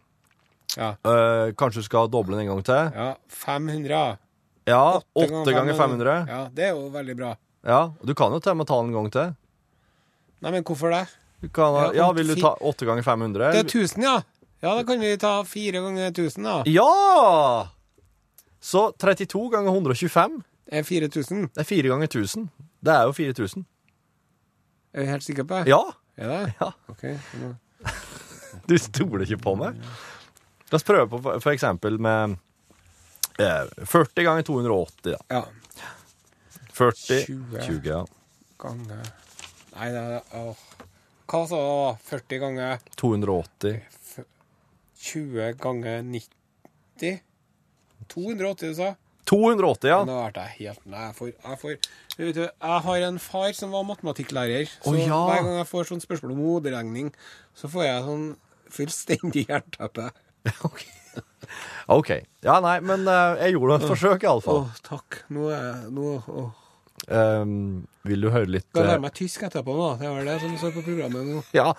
[0.77, 0.93] Ja.
[1.05, 2.91] Eh, kanskje du skal doble den en gang til?
[2.95, 3.09] ja.
[3.29, 4.17] 500.
[4.65, 5.01] Ja.
[5.15, 6.13] Åtte 8 ganger 500.
[6.29, 7.33] Ja, det er jo veldig bra.
[7.67, 7.81] Ja.
[8.03, 9.33] Du kan jo til og med ta den en gang til.
[10.43, 11.03] Nei, men hvorfor det?
[11.43, 13.51] Du kan, Ja, ja, vil du ta 8 ganger 500?
[13.51, 14.21] Det er 1000, ja.
[14.63, 16.63] Ja, da kan vi ta 4 ganger 1000, da.
[16.71, 17.67] Ja!
[18.63, 20.39] Så 32 ganger 125
[20.71, 21.49] Det er 4000.
[21.51, 22.47] det er 4 ganger 1000.
[22.83, 23.65] Det er jo 4000.
[24.93, 25.67] Er du helt sikker på det?
[25.67, 25.81] Ja!
[26.15, 26.53] Er det?
[26.61, 26.71] Ja.
[26.87, 27.03] OK.
[28.69, 29.79] Du stoler ikke på meg?
[30.71, 32.37] La oss prøve på for- for eksempel med
[33.39, 35.19] eh, 40 ganger 280, da.
[35.29, 35.43] Ja.
[36.73, 37.59] 40 20.
[37.67, 38.05] 20, ja.
[38.63, 39.03] Ganger
[39.73, 40.63] Nei, det er åh.
[41.29, 42.01] Hva sa du?
[42.09, 43.81] 40 ganger 280.
[45.03, 47.19] 20 ganger 90?
[48.13, 48.93] 280, du sa?
[49.29, 49.99] 280, ja.
[50.07, 51.75] Nå ble jeg helt Nei, jeg får, jeg får
[52.19, 54.67] vet du, Jeg har en far som var matematikklærer.
[54.83, 55.19] Så oh, ja.
[55.29, 57.13] hver gang jeg får sånn spørsmål om hoderegning,
[57.57, 58.25] så får jeg sånn
[58.71, 60.09] fullstendig jernteppe.
[60.67, 60.83] OK.
[61.93, 62.11] OK.
[62.43, 65.23] Ja, nei, men uh, jeg gjorde et forsøk, Å, oh, takk.
[65.33, 66.51] Nå er nå, oh.
[67.11, 69.87] Um, vil du høre litt Skal jeg eh, lære meg tysk etterpå, nå?
[69.99, 71.41] Det vel det som står på programmet nå.
[71.51, 71.73] Ja,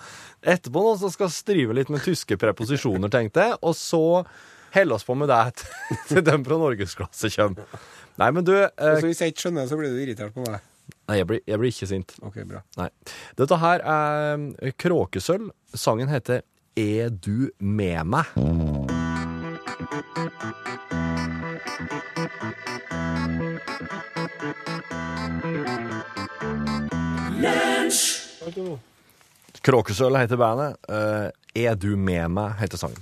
[0.53, 4.03] etterpå nå så skal jeg strive litt med tyske preposisjoner, tenkte jeg, og så
[4.75, 5.39] helle oss på med det
[6.11, 7.81] til- dem fra norgesklasse kommer.
[8.21, 10.61] Nei, men du eh, Så hvis jeg ikke skjønner, så blir du irritert på meg.
[11.09, 12.13] Nei, jeg blir, jeg blir ikke sint.
[12.25, 12.61] OK, bra.
[12.77, 12.89] Nei.
[13.39, 15.49] Dette her er eh, Kråkesølv.
[15.73, 16.45] Sangen heter
[16.77, 18.25] Er du med meg?
[29.65, 30.77] Kråkesølv heter bandet.
[30.89, 32.55] Eh, er du med meg?
[32.59, 33.01] heter sangen.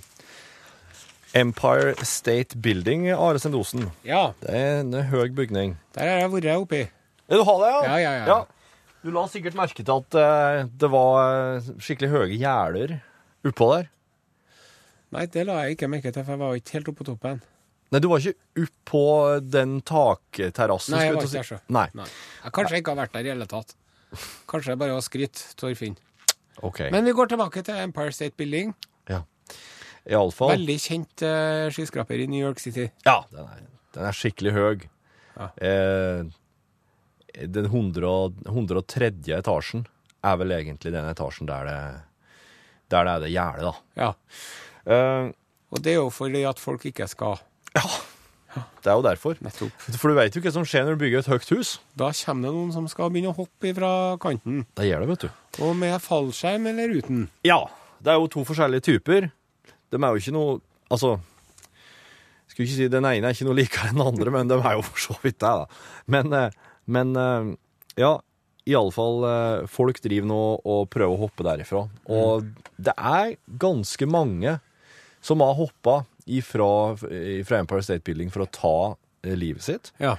[1.34, 3.88] Empire State Building, Are Sendosen.
[4.06, 5.78] Ja, Det er en høy bygning.
[5.96, 6.90] der har jeg vært oppi.
[7.30, 8.44] Ja, du har det, Ja, ja, ja.
[9.04, 13.02] Du la sikkert merke til at eh, det var eh, skikkelig høye gjerder
[13.50, 13.90] oppå der.
[15.14, 17.42] Nei, det la jeg ikke merke til, for jeg var ikke helt oppe på toppen.
[17.94, 19.04] Nei, du var ikke oppå
[19.46, 20.96] den takterrassen.
[20.96, 21.60] Nei, jeg var ikke der, så.
[21.70, 21.86] Nei.
[22.00, 22.08] Nei.
[22.46, 23.76] Jeg kanskje ikke har vært der i hele tatt.
[24.50, 26.00] Kanskje jeg bare har skrytt, Torfinn.
[26.66, 26.90] Okay.
[26.94, 28.74] Men vi går tilbake til Empire State Building.
[29.10, 29.22] ja.
[30.04, 32.90] Iallfall Veldig kjent uh, skyskraper i New York City.
[33.06, 33.62] Ja, den er,
[33.96, 34.88] den er skikkelig høy.
[35.38, 35.48] Ja.
[35.64, 36.26] Eh,
[37.48, 38.10] den 100,
[38.52, 39.12] 103.
[39.38, 39.86] etasjen
[40.24, 41.78] er vel egentlig den etasjen der det,
[42.94, 43.74] der det er det gjerdet, da.
[44.00, 44.10] Ja.
[44.88, 45.32] Uh,
[45.74, 47.40] Og det er jo fordi at folk ikke skal
[47.74, 47.84] Ja.
[48.84, 49.38] det er jo derfor.
[49.42, 49.86] Nettopp.
[49.98, 51.72] For du vet jo hva som skjer når du bygger et høyt hus.
[51.98, 54.66] Da kommer det noen som skal begynne å hoppe fra kanten.
[54.78, 55.64] Det gjør det, vet du.
[55.66, 57.24] Og med fallskjerm eller uten.
[57.48, 57.64] Ja,
[58.04, 59.32] det er jo to forskjellige typer.
[59.90, 60.60] De er jo ikke noe
[60.94, 61.16] Altså,
[62.52, 64.76] skulle ikke si den ene er ikke noe likere enn den andre, men de er
[64.78, 65.66] jo for så vidt det, da.
[66.14, 66.52] Men, eh,
[66.86, 67.48] men eh,
[68.04, 68.12] ja,
[68.70, 71.86] iallfall eh, folk driver nå og prøver å hoppe derifra.
[72.12, 72.48] Og
[72.78, 74.58] det er ganske mange
[75.24, 76.96] som har hoppa ifra,
[77.40, 78.76] ifra Empire State Building for å ta
[79.24, 79.92] eh, livet sitt.
[80.04, 80.18] Ja.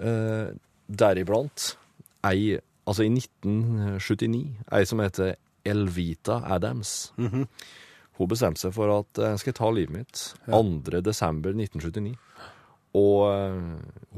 [0.00, 0.52] Eh,
[0.88, 1.76] deriblant
[2.28, 5.36] ei Altså i 1979, ei som heter
[5.70, 7.12] Elvita Adams.
[7.14, 10.98] Hun bestemte seg for at eh, jeg skal ta livet mitt 2.
[11.06, 12.16] desember 1979.
[12.98, 13.22] Og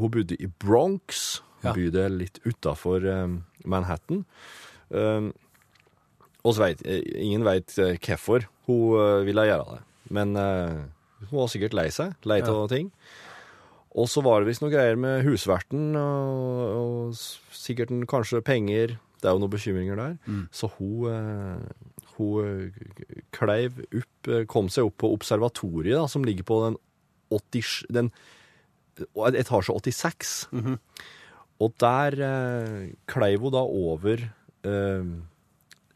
[0.00, 1.74] hun bodde i Bronx, Ja.
[1.76, 3.04] bydel litt utafor
[3.64, 4.24] Manhattan.
[4.90, 5.30] Eh,
[6.44, 9.82] og så vet eh, ingen veit hvorfor hun ville gjøre det.
[10.14, 12.12] Men hun var sikkert lei seg.
[12.28, 12.90] Lei av ting.
[13.94, 18.96] Og så var det visst noe greier med husverten, og, og sikkert en, kanskje penger.
[19.22, 20.16] Det er jo noen bekymringer der.
[20.52, 22.72] Så hun, eh, hun
[23.36, 26.80] kleiv opp, kom seg opp på observatoriet, da, som ligger på den,
[27.32, 28.10] 80, den
[29.34, 30.34] etasje 86.
[31.62, 34.24] Og der eh, kleiv hun da over
[34.66, 35.12] eh,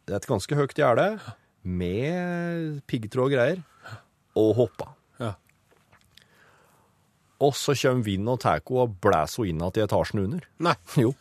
[0.09, 1.11] et ganske høyt gjerde
[1.68, 3.62] med piggtråd og greier,
[4.38, 4.92] og hoppa.
[5.21, 5.33] Ja.
[7.44, 10.47] Og så kommer vinden og tar henne og blæser henne inn igjen i etasjen under.
[10.68, 11.14] Nei, Jo.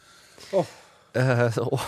[0.55, 0.69] Oh.
[1.17, 1.81] Eh, og,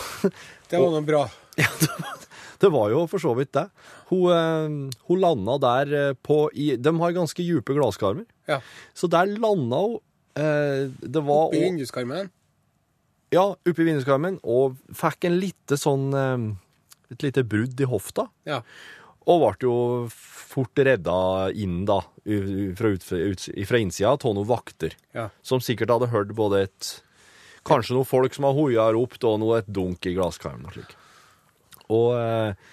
[0.72, 1.24] det var noe bra.
[2.62, 3.68] det var jo for så vidt det.
[4.10, 8.26] Hun, eh, hun landa der eh, på i, De har ganske dype glasskarmer.
[8.50, 8.60] Ja.
[8.98, 10.00] Så der landa hun.
[10.40, 12.32] Eh, det var Oppi vinduskarmen.
[13.34, 16.48] Ja, oppi vinduskarmen, og fikk en lite sånn eh,
[17.14, 18.28] Et lite brudd i hofta.
[18.46, 18.62] Ja.
[19.30, 19.76] Og ble jo
[20.14, 22.00] fort redda inn, da,
[22.78, 24.94] fra, ut, fra innsida av noen vakter.
[25.18, 25.28] Ja.
[25.46, 26.90] Som sikkert hadde hørt både et
[27.68, 30.94] Kanskje noen folk som har hoia ropt, og noe et dunk i glasskarmen og slik.
[31.92, 32.70] Og eh,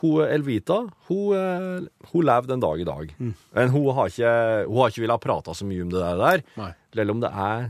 [0.00, 3.10] hun Elvita, hun, eh, hun levde en dag i dag.
[3.56, 4.32] Men hun har ikke,
[4.68, 6.44] hun har ikke villet prate så mye om det der.
[6.60, 6.70] Nei.
[6.96, 7.66] Selv om det er,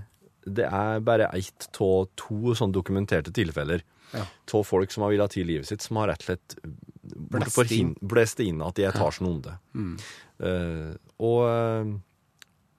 [0.47, 3.83] det er bare ett av to sånn dokumenterte tilfeller
[4.15, 4.25] Ja.
[4.67, 6.57] folk som har villet til livet sitt, som har rett og slett
[7.31, 7.95] Blest forhin-
[8.43, 9.59] inn at de etasjen under.
[10.41, 11.93] Eh, og, eh,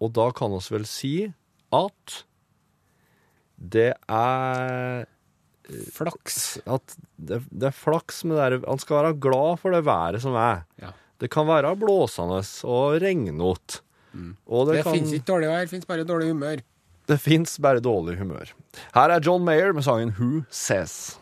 [0.02, 1.34] og da kan vi vel si
[1.71, 2.24] at
[3.62, 5.06] det er
[5.93, 6.58] Flaks.
[6.67, 10.19] at det, det er flaks med det der Han skal være glad for det været
[10.21, 10.65] som er.
[10.82, 10.91] Ja.
[11.21, 13.80] Det kan være blåsende og regnete.
[14.50, 16.60] Og det, Det kan, fins ikke dårlig vær, det fins bare dårlig humør.
[17.09, 18.53] Det fins bare dårlig humør.
[18.95, 21.17] Her er John Mayer med sangen Who Says.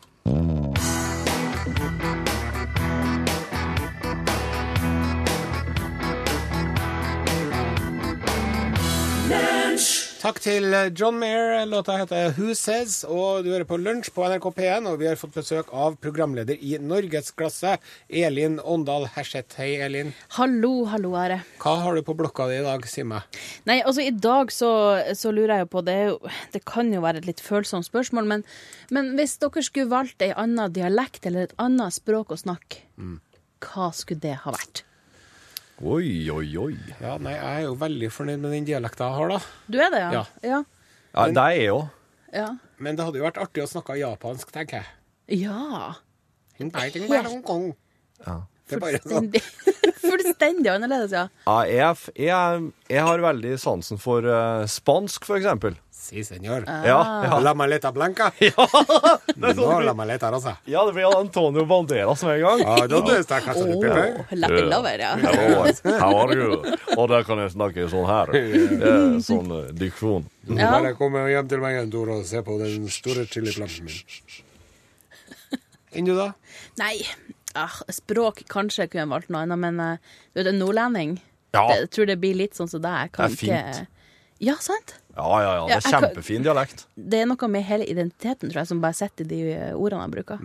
[10.30, 11.64] Takk til John Mayer.
[11.66, 14.86] Låta heter Who Says, og du hører på Lunsj på NRK P1.
[14.86, 17.72] Og vi har fått besøk av programleder i Norgesklasse,
[18.06, 19.58] Elin Åndal Herseth.
[19.58, 20.12] Hei, Elin.
[20.36, 21.40] Hallo, hallo, Are.
[21.64, 23.40] Hva har du på blokka di i dag, si meg?
[23.66, 24.70] Nei, altså i dag så,
[25.18, 26.20] så lurer jeg jo på det, jo,
[26.54, 28.44] det kan jo være et litt følsomt spørsmål, men,
[28.94, 32.86] men hvis dere skulle valgt ei anna dialekt eller et annet språk å snakke,
[33.66, 34.84] hva skulle det ha vært?
[35.80, 36.74] Oi, oi, oi.
[37.00, 39.38] Ja, nei, jeg er jo veldig fornøyd med den dialekta jeg har, da.
[39.72, 40.10] Du er det, ja?
[40.12, 40.24] Ja.
[40.44, 40.60] Ja.
[41.16, 41.86] Ja, det er jeg òg.
[42.36, 42.50] ja.
[42.80, 45.42] Men det hadde jo vært artig å snakke japansk, tenker jeg.
[45.46, 45.96] ja.
[48.26, 48.38] Ja.
[48.70, 49.30] Det er bare sånn.
[49.32, 49.42] Fullstendig,
[50.04, 51.24] fullstendig annerledes, ja.
[51.48, 55.80] Ja, jeg, jeg, jeg har veldig sansen for uh, spansk, for eksempel.
[56.00, 56.64] Si, senor.
[56.66, 56.84] Ja,
[57.26, 57.40] ja.
[57.44, 58.30] La maleta blanca.
[58.40, 58.68] Ja,
[59.36, 60.54] Det, No, la maleta rosa.
[60.66, 62.62] ja, det blir Antonio Banderas med en gang.
[62.66, 64.06] Ah, ¿Dónde está casa de Pepe?
[64.20, 65.12] Oh, Latin lover, ja.
[65.18, 65.66] Hello,
[66.00, 66.56] how are you?
[66.98, 68.32] Og der kan jeg snakke sånn her.
[68.36, 70.24] Eh, Sånn diksjon.
[70.48, 70.72] Ja.
[70.78, 74.00] Bare kom hjem til meg en tur og se på den store chiliplanten min.
[76.00, 76.32] Enn du, da?
[76.80, 76.96] Nei,
[77.60, 81.18] ah, språk kanskje kunne jeg valgt noe annet, men eh, du vet, en nordlending,
[81.54, 81.64] Ja.
[81.68, 83.12] det, jeg tror det blir litt sånn som deg.
[83.16, 83.80] Kan Det er fint.
[83.82, 83.88] Ikke...
[84.40, 84.96] Ja, sant?
[85.18, 85.64] Ja, ja, ja.
[85.68, 86.86] Det er jeg kjempefin dialekt.
[86.96, 90.06] Det er noe med hele identiteten, tror jeg, som bare sitter i de eh, ordene
[90.08, 90.40] jeg bruker.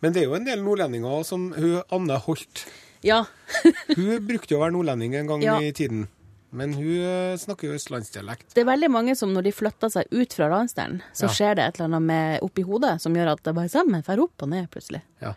[0.00, 2.64] Men det er jo en del nordlendinger som hun Anne Holt.
[3.02, 3.22] Ja.
[3.96, 5.54] Hun brukte jo å være nordlending en gang Ja.
[5.60, 6.06] i tiden.
[6.52, 8.50] Men hun eh, snakker jo østlandsdialekt.
[8.56, 11.32] Det er veldig mange som når de flytter seg ut fra landsdelen, så Ja.
[11.32, 14.20] skjer det et eller annet med oppi hodet som gjør at det bare sammen drar
[14.20, 15.00] opp og ned plutselig.
[15.22, 15.32] Ja.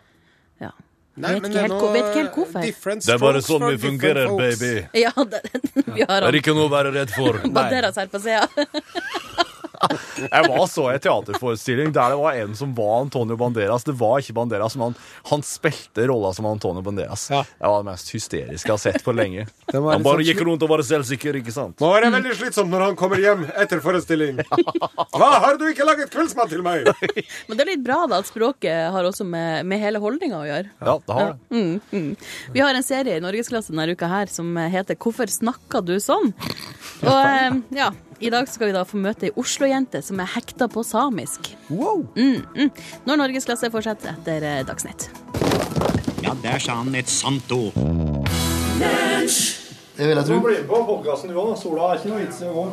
[0.60, 0.72] Ja.
[1.14, 2.64] Nei, vet, ikke helt, noe vet ikke helt hvorfor.
[3.06, 4.70] Det er bare sånn vi fungerer, baby.
[4.98, 5.42] Ja, det,
[5.94, 7.38] vi har Det er ikke noe å være redd for.
[7.58, 8.48] Banderas her på sida.
[10.30, 13.84] Jeg var så i en teaterforestilling der det var en som var Antonio Banderas.
[13.84, 14.96] Det var ikke Banderas, men han,
[15.30, 17.26] han spilte rolla som Antonio Banderas.
[17.32, 17.42] Ja.
[17.58, 19.46] Det var det mest hysteriske jeg har sett på lenge.
[19.74, 21.80] Han bare sånn gikk rundt og var selvsikker, ikke sant?
[21.82, 24.38] Må være veldig slitsomt når han kommer hjem etter forestilling.
[25.18, 26.86] Hva, har du ikke laget kveldsmat til meg?
[27.48, 30.46] Men det er litt bra da at språket har også med, med hele holdninga å
[30.46, 30.70] gjøre.
[30.78, 31.58] Ja, det har det.
[31.58, 32.10] Mm, mm.
[32.54, 36.32] Vi har en serie i Norgesklasse denne uka her som heter 'Hvorfor snakker du sånn?'
[37.04, 37.90] Og eh, ja,
[38.24, 41.50] i dag skal vi da få møte ei Oslo-jente som er hekta på samisk.
[41.68, 42.06] Wow.
[42.16, 42.70] Mm, mm.
[43.04, 45.10] Når Norgesklasse fortsetter etter eh, Dagsnytt.
[46.24, 47.76] Ja, der sa han et sant ord.
[49.94, 50.38] Det vil jeg tro.
[50.40, 51.52] Du blir med på podkasten du òg.
[51.60, 52.64] Sola er ikke noe vits i å gå.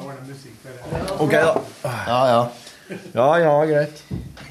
[1.25, 1.51] OK, da.
[1.83, 2.41] Ja, ja.
[3.11, 4.01] Ja, ja, greit.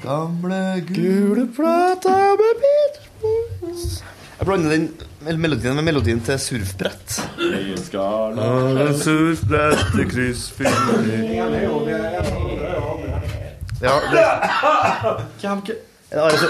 [0.01, 4.87] Gamle gule plata med Beatles Jeg blander den
[5.21, 7.19] melodien med melodien til surfbrett.
[9.01, 10.97] Surfbrett i kryssfiner
[13.81, 14.21] Ja, det
[16.11, 16.47] Er det Are Se-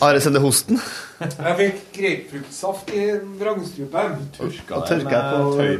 [0.00, 0.80] Are sender Hosten?
[1.20, 4.16] Jeg fikk grapefruktsaft i vrangstrupen.
[4.36, 5.22] Tørka tørker jeg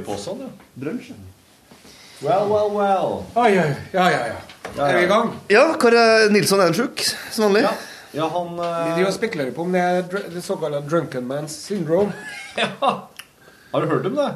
[0.05, 0.49] på Tøy sånn, ja.
[0.83, 1.09] Brunsj.
[2.21, 3.11] Well, well, well.
[3.41, 4.39] Oi, oi, ja, ja, ja.
[4.77, 5.31] Er vi i gang?
[5.51, 7.01] Ja, Kåre Nilsson er en sjuk,
[7.33, 7.63] som vanlig.
[7.65, 7.71] Ja,
[8.17, 11.55] ja han Vi De og spekulerer på om det er dr- det såkalte drunken man's
[11.67, 12.13] syndrome.
[12.61, 12.69] ja.
[13.71, 14.31] Har du hørt om det?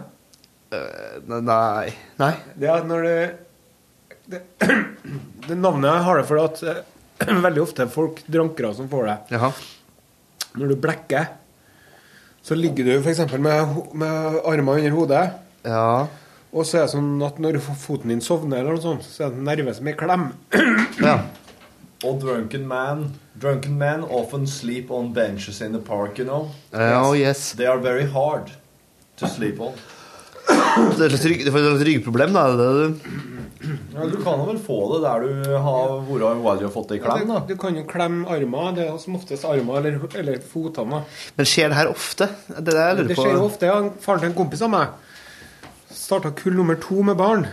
[1.30, 1.92] Nei.
[2.18, 2.32] Nei.
[2.58, 3.18] Det er når det
[4.30, 4.40] Det,
[5.48, 6.82] det navnet har det for at eh,
[7.46, 9.16] veldig ofte er folk drankere som får det.
[9.36, 9.50] Jaha.
[10.54, 11.26] Når du blekker,
[12.44, 13.20] så ligger du f.eks.
[13.36, 15.24] Med, med armene under hodet.
[15.66, 16.06] Ja.
[16.54, 19.32] Og så er det sånn at når foten din sovner, eller noe sånt, så er
[19.34, 20.26] det en nerve som er i klem.
[21.08, 21.16] ja.
[22.04, 23.06] Og drunken man
[23.40, 26.50] Drunken men often sleep on benches in the park, you know.
[26.70, 27.52] Ja, oh, yes.
[27.58, 28.52] They are very hard
[29.18, 29.74] to sleep on.
[30.94, 32.44] Det er et ryggproblem, da.
[32.54, 33.22] Det, det,
[33.94, 37.30] Ja, du kan vel få det der du har vært og fått det i klem,
[37.30, 37.40] da.
[37.42, 38.74] Du, du kan jo klemme armer.
[38.76, 41.00] Det er som oftest armer eller, eller fotene.
[41.34, 42.28] Men skjer det her ofte?
[42.54, 43.70] Det der det skjer jo ofte.
[43.72, 43.80] Ja.
[44.04, 44.94] Faren til en kompis av meg
[46.04, 47.46] starta kull nummer to med barn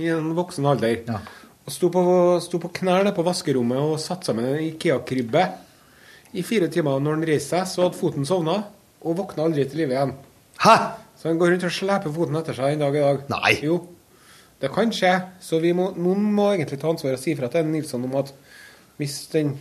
[0.00, 1.02] i en voksen alder.
[1.06, 2.02] Og sto på,
[2.42, 5.44] sto på knær på vaskerommet og satte sammen en Ikea-krybbe
[6.32, 6.98] i fire timer.
[6.98, 8.58] Når han reiste seg, så hadde foten sovna
[9.02, 10.14] og våkna aldri til live igjen.
[10.62, 10.76] Hæ?
[11.18, 13.20] Så han går rundt og sleper foten etter seg en dag i dag.
[13.30, 13.52] Nei.
[13.62, 13.78] Jo.
[14.62, 15.12] Det kan skje.
[15.42, 18.32] Så vi må, noen må egentlig ta ansvar og si fra til Nilsson om at
[18.98, 19.54] hvis den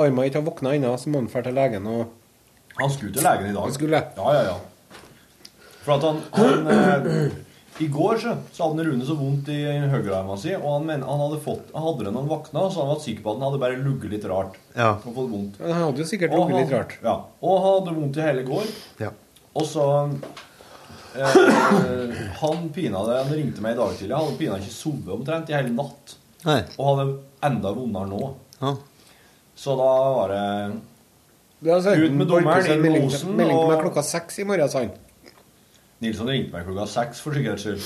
[0.00, 2.04] armen ikke har våkna ennå, så må han dra til legen og
[2.74, 3.62] Han skulle til legen i dag.
[3.62, 4.00] Han skulle.
[4.16, 5.00] Ja, ja, ja.
[5.84, 7.36] For at han, han eh,
[7.78, 11.22] I går så, så hadde Rune så vondt i høyrearmen sin, og han, men, han
[11.24, 13.46] hadde fått, han hadde det når han våkna, så han var sikker på at han
[13.48, 14.58] hadde bare lugget litt rart.
[14.76, 14.92] Ja.
[15.00, 15.58] Og fått vondt.
[15.58, 16.94] Han hadde jo sikkert lugget ligget litt rart.
[17.02, 17.16] Ja.
[17.42, 18.70] Og han hadde vondt i hele går.
[19.02, 19.10] Ja.
[19.54, 19.84] Og så
[21.18, 24.14] eh, Han pina det Han ringte meg i dag tidlig.
[24.16, 26.16] Han hadde pina ikke sovet omtrent i hele natt.
[26.46, 26.60] Nei.
[26.78, 27.06] Og hadde
[27.50, 28.34] enda vondere nå.
[28.62, 28.74] Ja.
[29.54, 30.46] Så da var det
[31.60, 33.06] Det altså, Ut med dommeren, inn med losen.
[33.06, 34.94] Osen, melding til meg klokka seks i morgen, sa han.
[36.04, 37.82] Nilsson ringte meg klokka seks for sikkerhets skyld.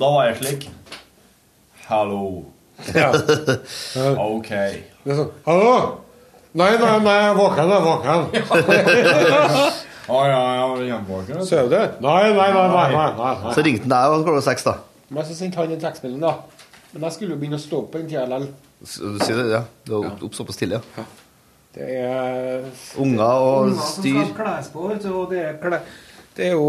[0.00, 0.66] Da var jeg slik.
[1.86, 2.22] Hallo.
[2.92, 3.10] Ja.
[4.36, 4.50] OK.
[4.50, 5.70] Det er sånn Hallo!
[6.56, 8.20] Nei, nei, nei, jeg er våken, jeg er våken.
[10.06, 11.40] Å ja, ja, hjemmevåken.
[11.44, 11.76] Sover du?
[12.06, 12.66] Nei, nei, nei.
[12.94, 13.52] nei, nei.
[13.52, 14.74] Så ringte han deg klokka seks, da.
[15.12, 16.32] Men så sendte han en tekstmelding, da.
[16.94, 18.48] Men jeg skulle jo begynne å stå opp på den tida likevel.
[18.86, 19.62] S- Du sier det, ja.
[19.84, 21.04] Du var opp, såpass tidlig, ja.
[21.76, 22.64] Det er
[23.04, 24.14] Unger og styr.
[24.16, 25.82] Unger som skal kles på, vet du, og det er, kle...
[26.36, 26.66] det er jo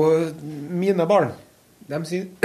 [0.72, 1.34] mine barn.
[1.88, 2.28] De sier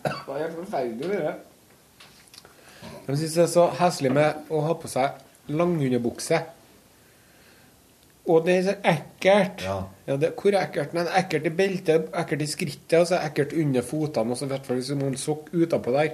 [0.00, 1.34] Det er helt forferdelig, det.
[3.06, 5.18] De syns det er så heslig med å ha på seg
[5.52, 6.38] langhundebukse.
[8.30, 9.64] Og det er så ekkelt.
[9.66, 9.76] Ja.
[10.06, 10.94] Ja, det, hvor er ekkelt?
[10.96, 14.38] Nei, det ekkelt i beltet, ekkelt i skrittet, og så det ekkelt under fotene, og
[14.38, 16.12] så i hvert fall hvis noen sokk utapå der.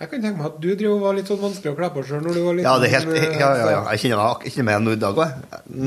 [0.00, 2.02] Jeg kan tenke meg at du driver og var litt sånn vanskelig å kle på
[2.08, 2.68] sjøl når du var liten.
[2.68, 3.80] Ja, det er helt, eh, ja, ja, ja.
[3.92, 5.34] Jeg kjenner meg, igjen nå i dag òg.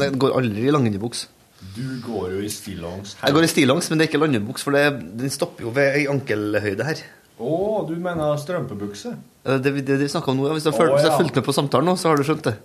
[0.03, 1.23] Jeg går aldri i langhendebuks.
[1.73, 3.15] Du går jo i stillongs.
[3.21, 4.83] Jeg går i stillongs, men det er ikke landebuks, for det,
[5.19, 7.01] den stopper jo ved ei ankelhøyde her.
[7.41, 7.53] Å,
[7.89, 9.15] du mener strømpebukse?
[9.43, 10.57] Det, det, det vi snakket om nå, ja.
[10.57, 11.17] Hvis du har fulgt, ja.
[11.39, 12.57] med på samtalen nå, så har du skjønt det.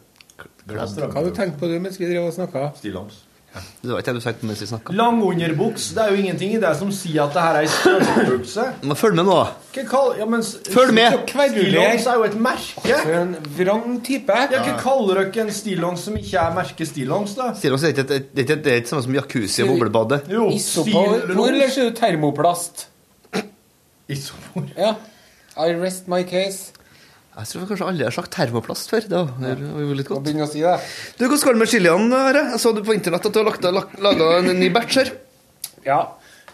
[0.69, 2.69] Det Hva har du tenkt på du mens vi drev og snakka?
[2.79, 3.23] Stillongs.
[3.55, 4.93] Det var ikke det du tenkte mens vi snakka.
[4.99, 8.65] Langunderbuks, det er jo ingenting i det som sier at det her er ei strømpebukse.
[8.91, 9.39] Men følg med nå.
[9.75, 10.13] Hva kall...
[10.19, 11.17] Ja, men Følg med.
[11.31, 12.99] Stillongs er jo et merke.
[13.01, 14.39] For en vrang type.
[14.53, 17.51] Ja, hva kaller dere en stillongs som ikke er merket stillongs, da?
[17.59, 20.21] Stillongs er ikke det er ikke det er ikke samme som jacuzzi og boblebadet.
[20.35, 22.89] Jo, Isopor Hvor eller så er det termoplast?
[24.09, 24.67] Isopor.
[24.77, 24.95] Ja.
[25.59, 26.73] I rest my case.
[27.39, 29.05] Jeg tror kanskje alle har sagt termoplast før.
[29.07, 30.27] Det var det var jo litt godt.
[30.27, 30.73] å si det.
[31.19, 32.23] Du, Hvordan går det med chiliene?
[32.31, 32.43] Are?
[32.55, 35.13] Jeg så du på internett at du har laga en ny batch her.
[35.87, 36.01] Ja.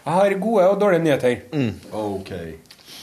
[0.05, 1.39] Jeg har gode og dårlige nyheter.
[1.89, 2.29] Ok.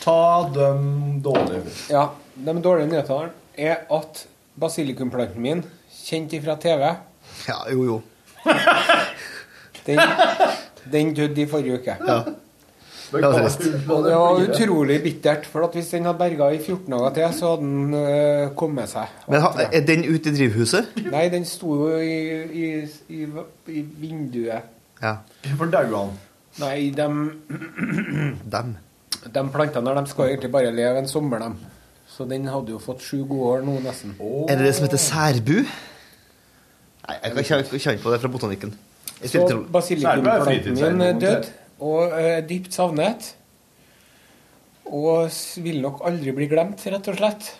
[0.04, 0.18] Ta
[0.54, 0.84] dem
[1.24, 1.74] dårlige.
[1.90, 2.04] Ja,
[2.38, 4.22] De dårlige nyhetene er at
[4.62, 5.64] basilikumplanten min,
[6.04, 6.86] kjent ifra TV,
[7.48, 7.98] Ja, jo, jo.
[9.86, 10.00] den,
[10.92, 11.98] den døde i forrige uke.
[12.06, 12.20] Ja.
[13.12, 13.62] Det var trist.
[13.62, 17.50] Det var utrolig bittert, for at hvis den hadde berga i 14 dager til, så
[17.52, 19.10] hadde den uh, kommet seg.
[19.28, 20.94] Men ha, Er den ute i drivhuset?
[21.12, 22.16] Nei, den sto jo i,
[22.62, 22.70] i,
[23.12, 23.26] i,
[23.68, 24.70] i vinduet.
[25.02, 25.16] Ja.
[25.48, 26.16] Hvorfor daua han?
[26.62, 27.08] Nei, de,
[28.52, 28.74] Dem.
[29.34, 31.56] de plantene der, de skal egentlig bare leve en sommer, dem.
[32.12, 34.16] Så den hadde jo fått sju gode år nå, nesten.
[34.48, 35.54] Er det det som heter særbu?
[37.02, 38.74] Nei, jeg kan ikke kjenne på det fra botanikken.
[39.22, 41.50] Så spiller til- basilikumplanten min er fritidseiendom, død,
[41.82, 43.32] og er dypt savnet.
[44.92, 45.30] Og
[45.64, 47.52] vil nok aldri bli glemt, rett og slett.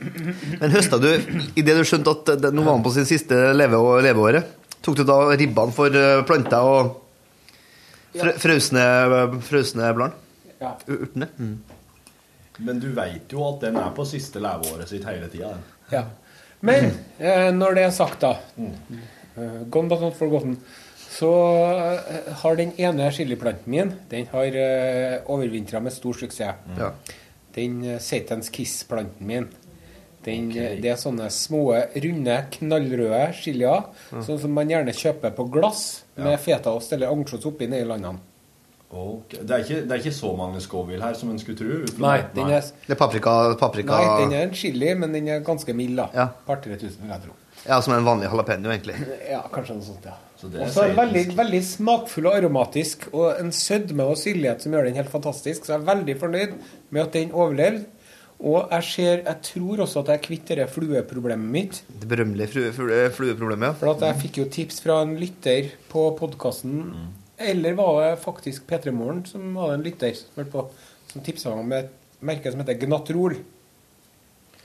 [0.00, 1.10] Men høsta du,
[1.60, 5.04] idet du skjønte at det, nå var han på sin siste leve leveåret, tok du
[5.04, 6.94] da ribbene for eh, planter og
[8.14, 8.86] frø, frøsne,
[9.44, 10.16] frøsne blad?
[10.60, 10.72] Ja.
[10.88, 11.28] Urtene?
[11.36, 11.58] Mm.
[12.64, 15.52] Men du veit jo at den er på siste leveåret sitt hele tida.
[15.92, 16.06] Ja.
[16.64, 20.56] Men eh, når det er sagt, da eh, Gone but not forgotten.
[21.10, 21.30] Så
[22.08, 26.62] eh, har den ene chiliplanten min Den har uh, overvintra med stor suksess.
[26.78, 26.92] Ja.
[27.56, 29.48] Den uh, Satans Kiss-planten min.
[30.24, 30.78] Den, okay.
[30.82, 31.64] Det er sånne små,
[32.04, 33.86] runde, knallrøde chilier.
[34.12, 38.20] Sånn som man gjerne kjøper på glass med fetaost eller ansjos oppi nede i landene.
[38.90, 39.44] Okay.
[39.46, 41.76] Det, er ikke, det er ikke så mange Scoville her som en skulle tro.
[42.02, 45.44] Nei, den er, Det er paprika, paprika nei, den er en chili, men den er
[45.46, 45.96] ganske mild.
[46.02, 46.08] da.
[46.14, 46.26] Ja.
[46.46, 47.39] Par-tre tusen, vil jeg tro.
[47.66, 48.96] Ja, som en vanlig jalapeño, egentlig.
[49.28, 50.16] Ja, kanskje noe sånt, ja.
[50.40, 54.64] Så Og så er den veldig, veldig smakfull og aromatisk, og en sødme og syrlighet
[54.64, 55.66] som gjør den helt fantastisk.
[55.66, 56.54] Så jeg er veldig fornøyd
[56.88, 57.84] med at den overlevde.
[58.40, 61.82] Og jeg ser, jeg tror også at jeg kvitter det flueproblemet mitt.
[61.92, 63.76] Det berømmelige flue, flue, flueproblemet, ja.
[63.82, 66.86] For at jeg fikk jo tips fra en lytter på podkasten
[67.40, 70.66] eller var det faktisk P3 Morgen som var en lytter som på,
[71.08, 71.94] som tipsa meg om et
[72.28, 73.36] merke som heter Gnatrol.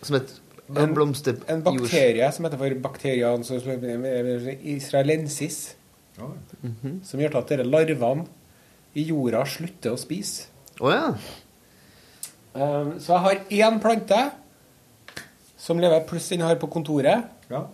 [0.03, 0.33] Som et
[0.73, 1.37] En- blomster...
[1.51, 3.43] En bakterie som heter for bakterian
[4.75, 5.59] israelensis.
[6.17, 8.25] Som gjør at disse larvene
[8.95, 10.47] i jorda slutter å spise.
[10.79, 11.11] Oh, ja.
[12.55, 14.21] Um, så jeg har én plante
[15.59, 17.27] som lever, pluss den jeg har på kontoret.
[17.51, 17.65] Ja.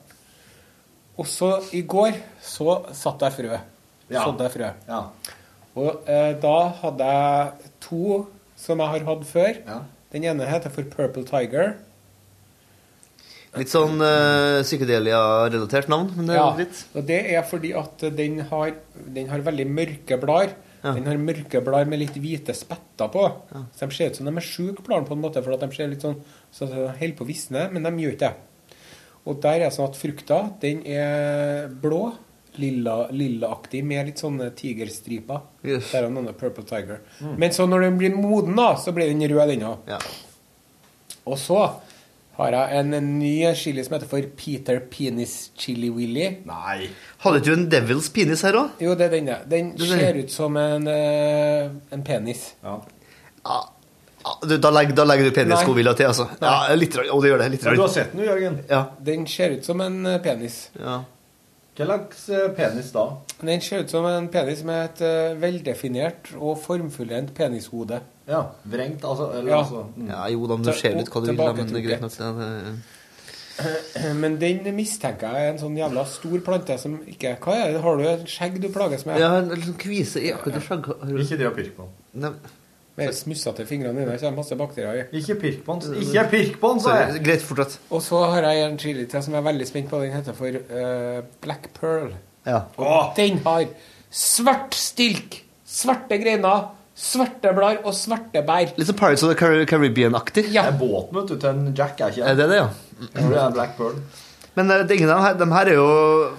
[1.20, 3.60] Og så i går så satte jeg frø.
[4.12, 4.26] Ja.
[4.26, 4.70] Sådde jeg frø.
[4.90, 5.02] Ja.
[5.78, 8.26] Og eh, da hadde jeg to
[8.60, 9.62] som jeg har hatt før.
[9.68, 9.78] Ja.
[10.12, 11.76] Den ene heter for Purple Tiger.
[13.60, 18.06] Litt sånn uh, psykedelia-relatert navn, men det er Ja, litt og det er fordi at
[18.16, 18.76] den har,
[19.18, 20.54] den har veldig mørke blader.
[20.82, 20.94] Ja.
[20.96, 23.26] Den har mørke blader med litt hvite spetter på.
[23.76, 25.70] Så de ser ut som de er sjuke, bladene, på en måte, for at de
[25.76, 26.18] ser litt sånn
[26.52, 28.80] så de holder på å visne, men de gjør ikke det.
[29.30, 32.02] Og der er det sånn at frukta, den er blå,
[32.60, 35.44] lilla, lillaaktig, med litt sånne tigerstriper.
[35.68, 35.92] Yes.
[35.92, 37.04] Der er noen Purple Tiger.
[37.22, 39.92] Men så når den blir moden, da, så blir den rød, den òg.
[39.92, 40.00] Ja.
[41.30, 41.62] Og så
[42.38, 46.30] har jeg en, en ny chili som heter for Peter Penis Chili Willy.
[46.48, 46.90] Nei.
[47.24, 48.70] Hadde ikke du en Devil's Penis her òg?
[48.82, 49.38] Jo, det er den, ja.
[49.48, 52.54] Den Det er- ser ut som en, eh, en penis.
[52.64, 52.80] Ja.
[53.46, 53.68] Ah,
[54.24, 56.28] Ja, du, da, legger, da legger du penisgodvilja til, altså.
[56.42, 56.50] Nei.
[56.70, 57.52] Ja, litt, og det gjør det.
[57.52, 58.60] Litt Ja, du har sett den, Jørgen.
[58.70, 58.84] Ja.
[59.02, 60.70] Den ser ut som en eh, penis.
[60.80, 61.00] ja.
[61.78, 63.06] Hva slags eh, penis da?
[63.42, 68.02] Den ser ut som en penis med et uh, veldefinert og formfullendt penishode.
[68.28, 69.30] Ja, Vrengt, altså?
[69.38, 69.60] Eller, Ja.
[69.64, 70.10] altså mm.
[70.12, 72.04] ja, jo da, men du ser litt hva du vil, da, men det er greit
[72.04, 72.18] nok.
[72.18, 73.00] Det, det er-
[74.22, 77.82] Men den mistenker jeg er en sånn jævla stor plante som ikke Hva er det?
[77.84, 79.20] Har du et skjegg du plages med?
[79.22, 81.04] Ja, en sånn kvise i akkurat i skjegget.
[81.26, 81.88] Ikke det å pirke på.
[82.24, 82.32] Nei,
[83.00, 84.18] Mer smussete fingrene dine.
[84.18, 85.22] Er det masse bakterier i.
[85.22, 86.02] Ikke pirk på den.
[86.04, 87.22] Ikke pirk på den, sa jeg!
[87.24, 87.78] Greit, fortsett.
[87.90, 90.02] Og så har jeg en chili til som jeg er veldig spent på.
[90.04, 92.12] Den heter for uh, Black Pearl.
[92.48, 92.66] Ja.
[92.82, 93.64] Og den har
[94.12, 98.74] svart stilk, svarte greiner, svarte blader og svarte bær.
[98.76, 100.50] Litt sånn Pirates of the Caribbean-aktig.
[100.52, 100.68] Ja.
[100.68, 102.68] Det er båten vet du, til en Jack, er ikke Er det det, ja?
[103.02, 104.04] Jeg tror det er Black Pearl.
[104.56, 105.86] Men er ingen av dem her, er jo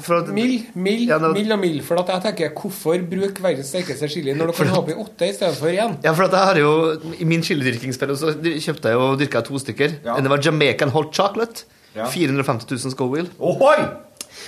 [0.05, 1.83] for at, Mild, mild, Ja, det- mild og mild.
[1.87, 5.29] For at jeg tenker, hvorfor bruke verdens sterkeste chili når du kan ha oppi åtte
[5.31, 5.97] i stedet for én?
[6.05, 6.73] Ja, for at jeg har jo
[7.19, 9.97] I min chilidyrkingsperiode så kjøpte jeg og dyrka to stykker.
[10.05, 10.19] Ja.
[10.21, 11.65] Det var Jamaican Hot Chocolate.
[11.97, 12.05] Ja.
[12.07, 13.29] 450 000 Scoville.
[13.41, 13.79] Ohoi!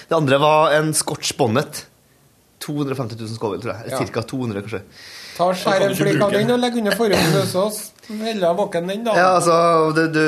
[0.08, 1.86] Det andre var en Scotch Bonnet.
[2.64, 3.92] 250 000 Scoville, tror jeg.
[3.92, 4.00] Ja.
[4.00, 4.80] Cirka 200, kanskje.
[5.34, 7.64] Ta og Skjær kan en du ikke flik av den og legg under så
[8.26, 9.14] heller av våken den, da.
[9.18, 9.56] Ja, altså
[9.96, 10.24] det, du,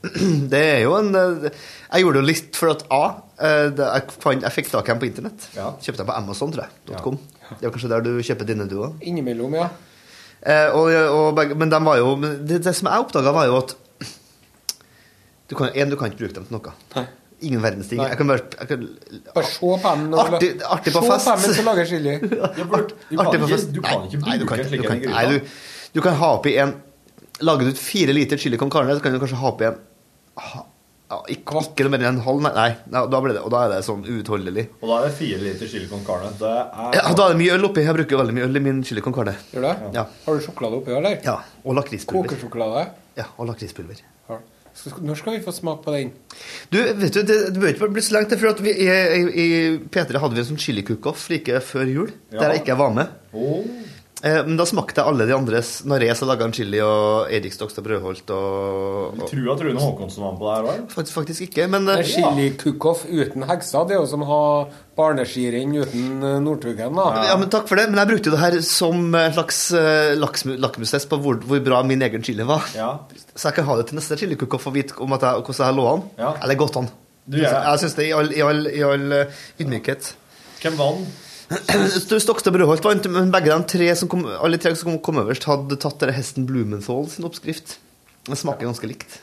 [0.52, 3.02] det er jo en Jeg gjorde det jo litt for at A
[3.42, 5.48] eh, jeg, fant, jeg fikk tak i den på internett.
[5.56, 5.72] Ja.
[5.82, 6.94] Kjøpte den på Amazon, tror jeg.
[6.94, 7.02] Ja.
[7.56, 9.04] Det er kanskje der du kjøper dine, du òg.
[9.06, 9.68] Innimellom, ja.
[10.46, 13.76] Eh, og, og, men de var jo det, det som jeg oppdaga, var jo at
[15.50, 16.76] du kan, en, du kan ikke bruke dem til noe.
[16.96, 17.06] Nei.
[17.44, 17.98] Ingen verdens ting.
[18.00, 18.08] Nei.
[18.08, 18.84] Jeg kan bare jeg kan,
[19.34, 21.26] Bare se på dem når Artig- artig på Se fest.
[21.26, 22.14] på dem mens du lager chili.
[22.56, 23.72] Kan Artig på fest.
[23.72, 25.50] du kan ikke Nei, du bruke kan, en ikke- slik du en du,
[25.92, 26.72] du kan ha oppi en
[27.44, 29.76] Lager du ut fire liter chili con carne, så kan du kanskje ha oppi en
[30.40, 30.62] ha,
[31.10, 32.52] ja, ikke, ikke noe mer enn en halv, nei.
[32.56, 34.64] nei nei, da blir det, og da er det sånn uutholdelig.
[34.80, 36.32] Og da er det fire liter chili con carne.
[36.40, 37.84] Det er Ja, da er det mye øl oppi.
[37.84, 39.36] Jeg bruker veldig mye øl i min chili con carne.
[39.52, 39.74] Gjør det?
[39.94, 40.06] Ja.
[40.24, 41.20] Har du sjokolade oppi, eller?
[41.28, 42.24] Ja, og lakrispulver.
[42.32, 42.86] Kokesjokolade?
[43.20, 44.00] Ja, og lakrispulver.
[44.32, 44.38] Ja.
[45.02, 46.10] Når skal vi få smak på den?
[46.70, 49.44] Du, vet du, det, det bør ikke bli så langt, for at vi, i, i,
[49.44, 52.42] i P3 hadde vi en sånn chili cook-off like før jul, Ja.
[52.42, 53.14] der jeg ikke var med.
[53.32, 53.64] Åh.
[54.24, 57.28] Eh, men da smakte jeg alle de andres når jeg så laga en chili, og
[57.36, 60.86] Erik Stokstad Brødholt og, og Tror Trune Rune Håkonsen var med på det her òg?
[60.94, 63.84] faktisk, faktisk ikke, men Det eh, er chili cook-off uten heksa.
[63.84, 64.46] Det er jo som å ha
[64.96, 67.26] barneskirenn uten eh, Northugen, da.
[67.28, 69.60] ja, men Takk for det, men jeg brukte jo det her som en slags
[70.24, 72.64] lakmustest på hvor, hvor bra min egen chili var.
[72.76, 72.94] Ja.
[73.34, 75.68] Så jeg kan ha det til neste chili cook-off og vite om at jeg, hvordan
[75.68, 76.08] jeg lå an.
[76.16, 76.32] Ja.
[76.40, 76.88] Eller godt an.
[77.26, 77.52] Du det.
[77.52, 79.06] Jeg syns det i all, i all, i all
[79.60, 80.14] ydmykhet.
[80.62, 81.25] Hvem vant?
[81.46, 85.78] Stokstad Brødholt vant, men begge de tre som kom, alle tre som kom, øverst, hadde
[85.78, 87.76] tatt denne hesten Blumenthal sin oppskrift.
[88.26, 89.20] Den smaker ganske likt.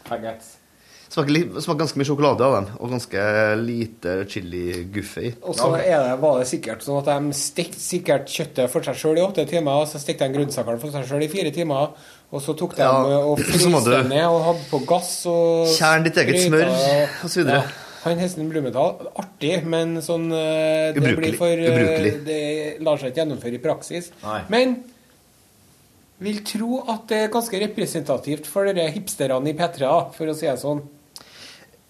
[1.14, 3.26] Smaker, smaker ganske mye sjokolade av dem, og ganske
[3.60, 5.34] lite chili-guffe i.
[5.44, 8.98] Og så er det, var det sikkert sånn at de stekte sikkert kjøttet for seg
[9.04, 11.92] sjøl i åtte timer, og så stekte de grønnsakene for seg sjøl i fire timer,
[12.34, 16.18] og så tok de Ja, og fryste ned og hadde på gass og Kjern ditt
[16.24, 17.66] eget smør, og så videre.
[18.04, 21.20] Han hesten Blumenthal, artig, men sånn eh, Det Ubrukelig.
[21.22, 22.14] blir for eh, Ubrukelig.
[22.28, 22.39] Det
[22.84, 24.10] lar seg ikke gjennomføre i praksis.
[24.26, 24.41] Nei.
[24.51, 24.74] Men
[26.24, 29.88] vil tro at det er ganske representativt for dere hipsterne i P3,
[30.18, 30.84] for å si det sånn.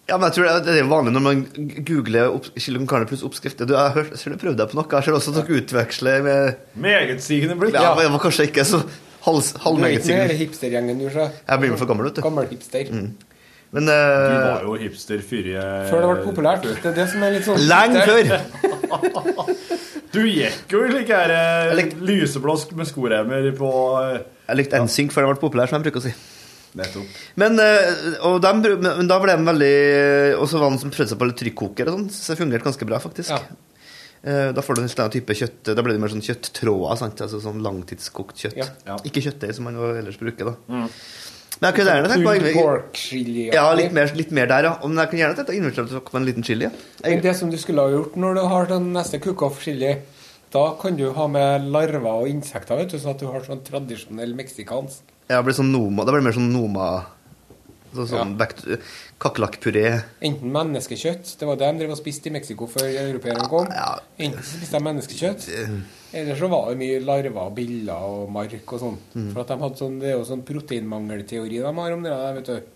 [0.04, 1.42] Ja, men jeg tror det, det er vanlig når man
[1.88, 3.64] googler opp, Kilden Karne pluss oppskrifter.
[3.68, 4.88] Du, jeg har hørt, jeg tror du prøvde deg på noe.
[4.92, 7.78] Jeg ser også at dere utveksler med Megetsigende blikk.
[7.78, 8.82] Ja, jeg var kanskje ikke så
[9.24, 11.30] hals, Du er ikke med hele hipstergjengen, du, så.
[11.48, 12.26] Jeg blir med for gammel, vet du.
[12.26, 12.90] Gammel hipster.
[13.74, 16.62] Men Du eh, var jo hipster før jeg Før det ble populært.
[16.68, 18.22] Det er det som er litt sånn lenge før!
[20.14, 24.20] Du gikk jo i like her lyseblåsk Jeg likte- lyseblå sk- med skoremmer på eh,
[24.46, 26.14] Jeg likte NSYNC før det ble populært, som de bruker å si.
[27.38, 29.74] Men, eh, og dem men da ble de veldig
[30.40, 32.66] Og så var den som prøvde seg på litt trykkoker og sånn, så det fungerte
[32.70, 33.30] ganske bra, faktisk.
[33.34, 33.42] Ja.
[34.24, 36.96] Eh, Da får du en slags annen type kjøtt Da blir det mer sånn kjøtttråder,
[37.02, 37.20] sant?
[37.26, 38.56] altså sånn langtidskokt kjøtt.
[38.62, 38.70] Ja.
[38.86, 38.96] Ja.
[39.06, 40.86] Ikke kjøttdeig, som man jo ellers bruker, da.
[41.64, 43.44] Men jeg kunne gjerne tenkt meg pork chili.
[43.54, 44.72] Ja, litt mer, litt mer der, ja.
[44.82, 46.68] Men jeg kunne gjerne tenkt å invitere dere en liten chili.
[47.00, 49.94] Men det som du skulle ha gjort når du har den neste cook-off chili,
[50.52, 53.64] da kan du ha med larver og insekter, vet du, sånn at du har sånn
[53.64, 55.00] tradisjonell meksikansk.
[55.30, 56.88] Ja, det blir sånn Noma, det blir mer sånn Noma
[57.94, 58.76] så, Sånn ja.
[59.24, 59.86] Kakerlakkpuré.
[60.24, 63.70] Enten menneskekjøtt, det var det de drev og spiste i Mexico før europeerne kom.
[63.72, 63.94] Ja.
[64.18, 65.46] Enten spiste de menneskekjøtt,
[66.20, 68.98] eller så var det mye larver og biller og mark og sånn.
[69.14, 69.30] Mm.
[69.32, 72.36] For at de hadde sånn, Det er jo sånn proteinmangelteori de har om det der,
[72.38, 72.74] vet du.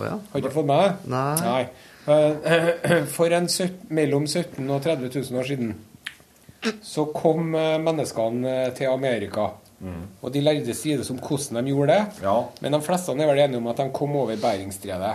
[0.00, 0.16] Oh, ja.
[0.16, 1.06] Har du ikke fått med deg?
[1.12, 1.36] Nei.
[1.44, 1.62] Nei.
[3.16, 3.48] For en
[3.92, 5.74] mellom 17 og 30 000 år siden
[6.84, 9.46] så kom eh, menneskene eh, til Amerika.
[9.80, 12.24] Og de lærde sier om hvordan de gjorde det.
[12.24, 12.34] Ja.
[12.60, 15.14] Men de fleste er vel enige om at de kom over Beringstredet.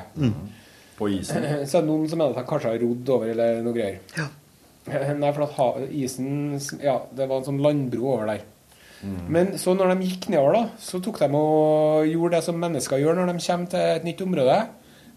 [0.98, 1.46] På isen.
[1.70, 4.02] Så er det noen som mener at de kanskje har rodd over eller noe greier.
[5.22, 8.44] Nei, for at isen Ja, det var en sånn landbro over der.
[9.06, 13.02] Men så når de gikk nedover, da, så tok de og gjorde det som mennesker
[13.02, 14.56] gjør når de kommer til et nytt område.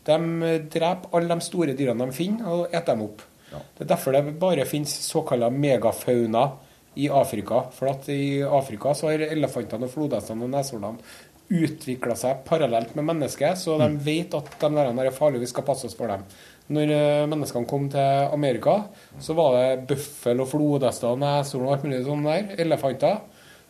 [0.09, 0.17] De
[0.75, 3.23] dreper alle de store dyrene de finner, og eter dem opp.
[3.49, 6.43] Det er derfor det bare finnes såkalla megafauna
[6.99, 7.63] i Afrika.
[7.75, 11.17] For at i Afrika så har elefantene og flodhestene og neshornene
[11.49, 15.65] utvikla seg parallelt med mennesket, så de vet at de der er farlige, vi skal
[15.65, 16.27] passe oss for dem.
[16.77, 18.83] Når eh, menneskene kom til Amerika,
[19.25, 23.23] så var det bøffel og flodhester og neshorn og alt mulig sånn der, elefanter,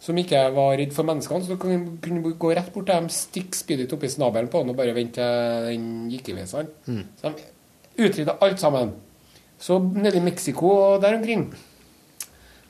[0.02, 1.46] som ikke var redd for menneskene.
[1.46, 4.96] Så kunne gå rett bort til dem, stikke spydet oppi snabelen på den og bare
[4.96, 6.48] vente til den gikk i vei.
[6.90, 7.04] Mm.
[7.20, 8.94] Så de utrydda alt sammen.
[9.58, 11.48] Så nede i Mexico og der omkring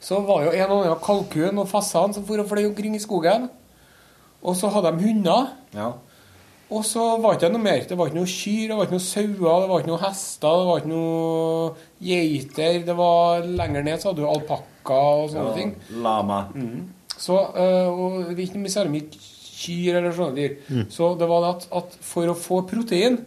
[0.00, 3.02] så var jo en og annen kalkun og fasan som for og fløy omkring i
[3.02, 3.48] skogen.
[4.42, 5.48] Og så hadde de hunder.
[5.74, 5.92] Ja.
[6.68, 7.80] Og så var det ikke noe mer.
[7.88, 10.58] Det var ikke noe kyr, det var ikke noe sauer, det var ikke noe hester,
[10.60, 11.70] det var ikke noe
[12.10, 12.76] geiter.
[12.86, 15.72] Det var Lenger ned så hadde du alpakka og sånne ting.
[16.04, 16.42] Lama.
[17.18, 19.24] Så, øh, og det er ikke noe særlig mye
[19.58, 20.84] kyr eller sånne dyr.
[20.92, 23.18] Så det var det at, at for å få protein,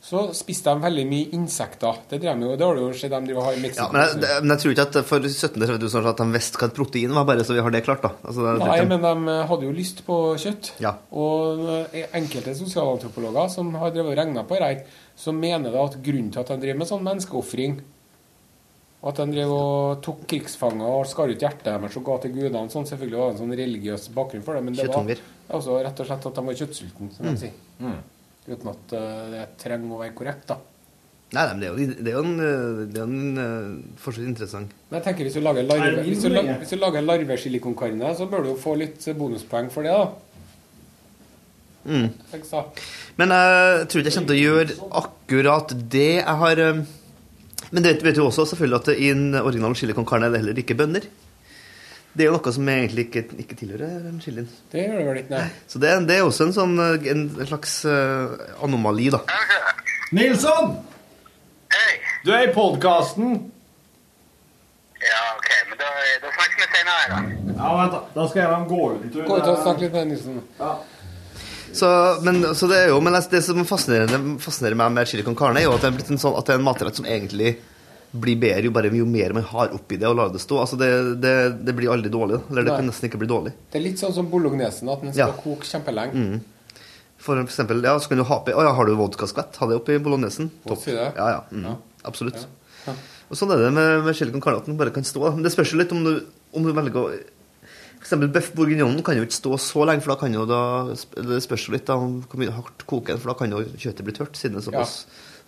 [0.00, 1.98] så spiste de veldig mye insekter.
[2.08, 3.84] Det, drev jo, det har du jo sett de driver har i Mexico.
[3.84, 6.22] Ja, men, jeg, det- men jeg tror ikke at for 17-30 000 år siden at
[6.22, 8.10] de visste hva et protein var, bare så vi har det klart, da.
[8.24, 10.70] Altså, det, Nei, men de hadde jo lyst på kjøtt.
[10.80, 10.94] Ja.
[11.12, 14.72] Og eh, enkelte sosialantropologer som har drevet og regna på det
[15.20, 17.80] som mener da at grunnen til at de driver med sånn menneskeofring
[19.00, 22.34] og At de drev og tok krigsfanger og skar ut hjertet deres og ga til
[22.34, 25.06] gudene sånn, Selvfølgelig var det en sånn religiøs bakgrunn for det, men det var
[25.56, 27.54] også rett og slett at de var kjøttsultne, som de sier.
[28.48, 30.56] Uten at eh, det trenger å være korrekt, da.
[31.30, 32.38] Nei, nei, men det er jo, det er jo en,
[32.90, 33.66] det er en øh,
[34.02, 38.10] fortsatt interessant Men jeg tenker hvis du lager larve, hvis du, hvis du lager larvesilikonkarne,
[38.18, 40.08] så bør du jo få litt bonuspoeng for det, da.
[41.80, 42.10] Mm.
[43.16, 46.10] Men jeg tror ikke jeg kommer til å gjøre akkurat det.
[46.18, 46.60] Jeg har
[47.70, 50.34] Men det vet, vet du også selvfølgelig at i en original chili con carne er
[50.34, 51.06] det heller ikke bønner.
[52.20, 54.48] Det er jo noe som egentlig ikke, ikke tilhører den chilien.
[54.68, 55.44] Det gjør det vel ikke, nei.
[55.72, 59.22] Så det, det er også en sånn en slags uh, anomali, da.
[60.18, 60.74] Nilsson!
[61.72, 61.94] Hei.
[62.26, 63.38] Du er i podkasten.
[65.00, 65.88] Ja, ok, men da,
[66.26, 67.22] da snakkes vi senere, da.
[67.54, 68.04] Ja, vent, da.
[68.18, 69.24] Da skal jeg gå ut en tur.
[69.32, 70.44] Gå ut og snakke litt med Nilsen.
[71.72, 71.90] Så,
[72.26, 75.64] men, så det er jo, men det som fascinerer, fascinerer meg med chili con carne,
[75.64, 77.56] er jo at det er, blitt en sånn, at det er en matrett som egentlig
[78.12, 80.56] blir bedre jo, bare, jo mer man har oppi det og lar det stå.
[80.64, 80.88] Altså det,
[81.22, 81.34] det,
[81.66, 82.40] det blir aldri dårlig.
[82.50, 82.78] Eller det Nei.
[82.80, 83.52] kan nesten ikke bli dårlig.
[83.70, 85.34] Det er litt sånn som bolognesen, at den skal Ja.
[85.34, 85.42] Mm.
[85.44, 86.40] koke kjempelenge.
[87.20, 89.58] For eksempel, ja, så kan du ha oppi Å ja, har du vodkaskvett?
[89.60, 90.48] Ha det oppi bolognesen.
[90.66, 90.86] Topp.
[90.88, 91.40] Ja, ja.
[91.52, 91.76] Mm, Ja.
[92.08, 92.46] Absolutt.
[92.86, 92.94] Ja.
[93.30, 95.28] Og sånn er det med, med chili con carne, at den bare kan stå.
[95.36, 96.14] Men det spørs jo litt om du,
[96.56, 97.10] om du velger å
[98.00, 100.60] For eksempel bøff bourguignon kan jo ikke stå så lenge, for da kan jo da
[101.20, 103.60] Det spørs jo litt da om hvor mye hardt koker den, for da kan jo
[103.76, 104.94] kjøttet bli tørt, siden det er såpass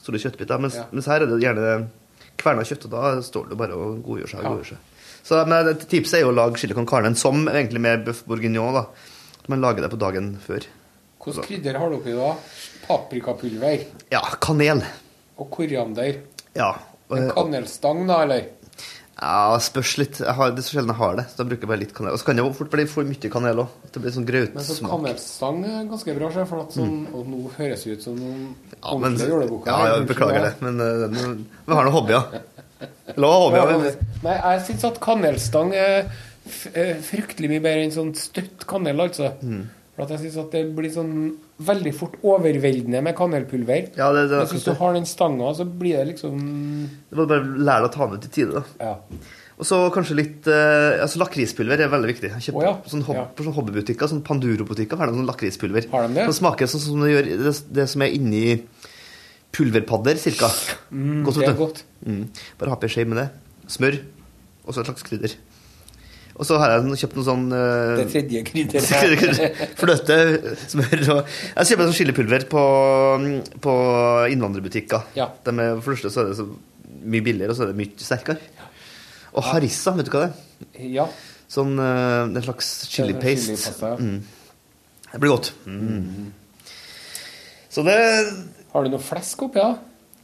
[0.05, 0.61] store kjøttbiter.
[0.61, 1.89] Mens, mens her er det gjerne
[2.39, 4.41] kverna kjøtt, og da står det bare og godgjør seg.
[4.45, 4.79] og godgjør seg.
[5.23, 8.25] Så men et tipset er jo å lage chili con carne som egentlig med bøff
[8.27, 8.75] bourguignon.
[8.75, 8.87] da.
[9.49, 10.65] Man lager det på dagen før.
[11.23, 12.33] Hvilket krydder har du oppi da?
[12.89, 14.83] Paprikapulver Ja, kanel.
[15.39, 16.19] og koriander.
[16.55, 16.73] Ja.
[17.13, 18.49] En kanelstang, da, eller?
[19.23, 20.19] Ja, spørs litt.
[20.19, 21.25] Jeg har, det er så sjelden jeg har det.
[21.31, 22.15] Så da bruker jeg bare litt kanel.
[22.17, 23.77] Og så kan det jo fort bli for mye kanel òg.
[23.95, 24.91] Det blir sånn Men så grautsmak.
[24.97, 28.57] kanelstang er ganske bra, sjef, for sånn, og nå høres ut som noen Mm.
[28.83, 30.53] Ja, men, ordentlige ja, ja, beklager det.
[30.61, 31.37] Men uh,
[31.69, 32.43] vi har noen hobbyer.
[33.17, 33.79] La hobbyer.
[33.79, 36.11] men- Nei, jeg syns at kanelstang er
[36.75, 39.31] eh, fryktelig mye bedre enn sånn støtt kanel, altså.
[39.43, 39.69] Mm.
[39.95, 41.13] For at jeg syns at det blir sånn
[41.67, 43.93] veldig fort overveldende med kanelpulver.
[43.99, 47.29] Ja, det, det, Men hvis du har den stanga, så blir det liksom det må
[47.31, 48.63] bare lære deg å ta den ut i tide.
[48.63, 48.91] da.
[48.91, 49.39] Ja.
[49.63, 52.31] Og så kanskje litt eh, altså Lakrispulver er veldig viktig.
[52.35, 53.27] Kjøp, oh, ja, sånn hob ja.
[53.31, 55.87] På sånne hobbybutikker, sånn Panduro-butikker, har de sånn lakrispulver.
[55.93, 56.25] Har de det?
[56.31, 58.43] Som smaker sånn som det gjør det, det som er inni
[59.53, 60.49] pulverpadder, cirka.
[60.91, 61.85] Mm, Godt, det er godt.
[62.09, 62.25] Mm.
[62.59, 63.29] Bare ha på ei skje med det.
[63.71, 64.01] Smør.
[64.65, 65.37] Og så et slags krydder.
[66.33, 68.93] Og så har jeg kjøpt noe sånn uh, Det tredje krydderet.
[69.21, 69.65] krydder.
[69.79, 70.17] Fløte,
[70.73, 72.63] smør og Jeg kjøper sånn chilipulver på,
[73.67, 73.75] på
[74.33, 75.11] innvandrerbutikker.
[75.19, 75.29] Ja.
[75.45, 76.49] De er, for det første så er det så
[77.03, 78.69] mye billigere, og så er det mye sterkere.
[79.33, 80.89] Og harissa, vet du hva det er?
[81.01, 81.07] Ja.
[81.53, 83.77] Sånn uh, en slags chili Sånn paste.
[83.85, 83.97] ja.
[84.01, 84.23] Mm.
[85.13, 85.53] Det blir godt.
[85.69, 86.33] Mm.
[87.73, 87.97] Så det
[88.73, 89.75] Har du noe flesk oppi, da?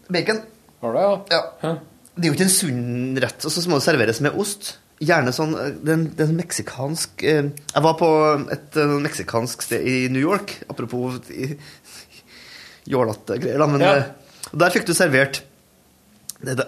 [0.09, 0.41] Bacon.
[0.81, 1.41] Har du, ja?
[1.61, 1.73] Ja.
[2.17, 3.45] Det er jo ikke en sunn rett.
[3.45, 4.79] Og så må det serveres med ost.
[4.99, 8.09] Gjerne sånn den, Det er en, det er en meksikansk eh, Jeg var på
[8.51, 11.21] et uh, meksikansk sted i New York, apropos
[12.89, 13.67] jålete greier, da.
[13.67, 13.93] Men Ja.
[13.97, 14.05] eh,
[14.53, 15.43] der fikk du servert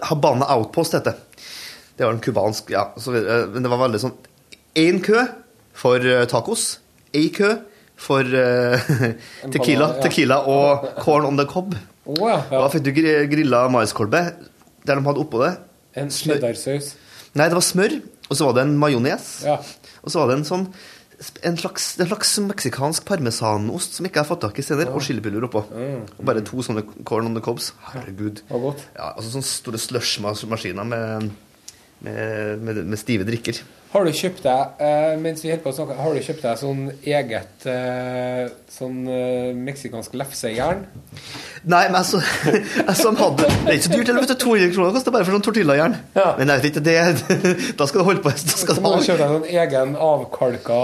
[0.09, 1.43] Habana Outpost heter det.
[1.97, 2.91] Det var en cubansk Ja.
[3.05, 4.17] Men det var veldig sånn
[4.75, 5.25] Én kø
[5.73, 6.79] for eh, tacos.
[7.13, 7.57] Ei kø
[8.01, 8.79] for uh,
[9.51, 10.01] tequila, ja.
[10.01, 11.75] tequila og corn on the cob.
[12.05, 12.39] Oh, ja.
[12.49, 14.23] Da fikk du gri- grilla maiskolbe
[14.87, 15.51] der de hadde oppå det.
[15.99, 16.95] En cheddarsaus.
[17.35, 17.99] Nei, det var smør,
[18.31, 19.29] og så var det en majones.
[19.43, 19.59] Ja.
[20.01, 20.67] Og så var det en sånn
[21.45, 25.03] en slags, en slags meksikansk parmesanost som ikke jeg har fått tak i senere, og
[25.05, 25.61] chilipulver oppå.
[26.17, 27.71] Og bare to sånne corn on the cobs.
[27.91, 28.41] Herregud.
[28.49, 28.61] Ja.
[28.95, 31.29] Ja, altså sånne store slush-maskiner med,
[32.07, 33.61] med, med, med stive drikker.
[33.91, 36.59] Har du kjøpt deg eh, mens vi holder på å snakke, har du kjøpt deg
[36.61, 40.85] sånn eget eh, sånn eh, meksikansk lefsejern?
[41.67, 42.21] Nei, men altså,
[42.89, 45.27] altså han hadde, Det er ikke så dyrt, eller vet du, 200 kroner koster bare
[45.27, 45.97] for sånn tortillajern.
[46.15, 46.29] Ja.
[46.39, 46.97] Men jeg vet ikke, det,
[47.81, 48.31] da skal du holde på.
[48.31, 50.81] Da skal Så du må du kjøpe deg sånn egen avkalka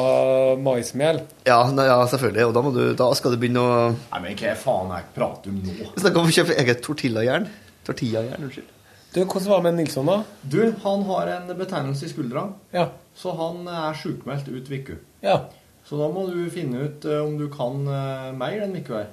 [0.67, 1.23] maismel.
[1.47, 2.49] ja, nei, ja, selvfølgelig.
[2.51, 5.15] Og da, må du, da skal du begynne å Nei, men hva faen er det
[5.15, 5.77] prater om nå?
[5.95, 7.47] Vi snakker om å kjøpe eget tortillajern.
[7.87, 8.73] Tortillajern, unnskyld.
[9.13, 10.17] Du, Hvordan var det med Nilsson, da?
[10.43, 12.89] Du, han har en betegnelse i skuldra, Ja.
[13.15, 14.97] så han er sjukmeldt ut uke.
[15.23, 15.39] ja.
[15.87, 19.05] Så da må du finne ut eh, om du kan eh, mer den uka her.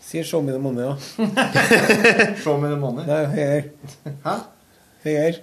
[0.00, 0.96] Sier 'show me the money', ja.
[2.44, 3.02] Show me the money.
[3.06, 3.64] Nei, høyere.
[4.24, 4.34] Hæ?
[5.04, 5.34] Høyere.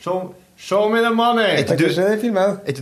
[0.00, 1.44] Show, show me the money!
[1.44, 1.84] Er ikke Du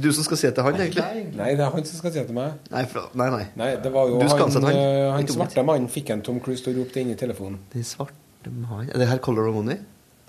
[0.01, 1.05] du, er som skal si det til han, egentlig?
[1.37, 2.53] Nei, det er han som skal si det til meg.
[2.73, 3.45] Nei, for, nei, nei.
[3.57, 4.77] Nei, det var jo Du skal han, han.
[4.81, 7.61] eh, han svarte mannen fikk en Tom Cruise til å rope det inn i telefonen.
[7.77, 8.17] Den svarte
[8.51, 9.79] mannen Er det her Color of Money?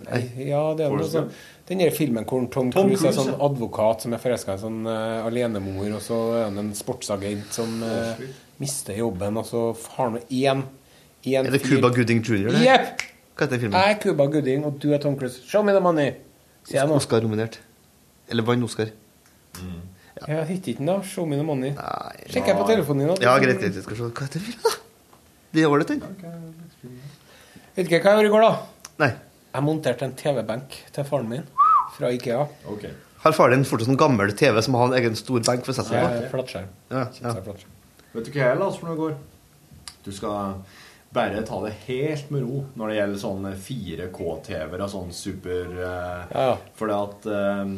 [0.03, 1.29] Nei, ja, det er noe sånn
[1.69, 4.63] Den der filmen hvor Tom, Tom Cruise er sånn advokat som er forelska i en
[4.63, 8.19] sånn uh, alenemor, og så er han en sportsagent som uh,
[8.59, 9.61] mister jobben, og så
[9.95, 10.65] har han én
[11.23, 12.51] Er det Cuba Gooding Jr.?
[12.51, 12.65] det?
[12.65, 13.05] Jepp!
[13.37, 13.77] Hva heter filmen?
[13.79, 15.39] Jeg er Cuba Gooding, og du er Tom Cruise.
[15.47, 16.11] Show me the money!
[16.67, 16.99] Sier jeg nå.
[16.99, 17.61] Oscar-nominert.
[18.29, 18.91] Eller vant Oscar.
[20.27, 20.99] Jeg hittet ikke den, da.
[21.07, 21.73] Show me the money.
[22.27, 23.13] Sjekker jeg på telefonen din.
[23.13, 23.79] nå Ja, greit, greit.
[23.83, 24.11] Skal se.
[24.11, 24.75] Hva heter filmen, da?
[25.53, 26.62] Det er ålreit, den.
[27.73, 28.91] Vet ikke hva jeg gjorde i går, da.
[29.01, 29.11] Nei.
[29.53, 31.45] Jeg monterte en TV-benk til faren min
[31.95, 32.43] fra Ikea.
[32.69, 32.85] Ok.
[33.23, 35.77] Har faren din fortsatt sånn gammel TV som har en egen stor benk for å
[35.77, 36.09] sette seg på?
[36.19, 36.29] Eh,
[36.93, 37.33] Ja, ja.
[38.13, 39.15] Vet du hva jeg leste for noe i går?
[40.03, 40.55] Du skal
[41.13, 46.23] bare ta det helt med ro når det gjelder sånne 4K-TV-er og sånn super uh,
[46.33, 46.55] Ja, ja.
[46.77, 47.73] For det at uh,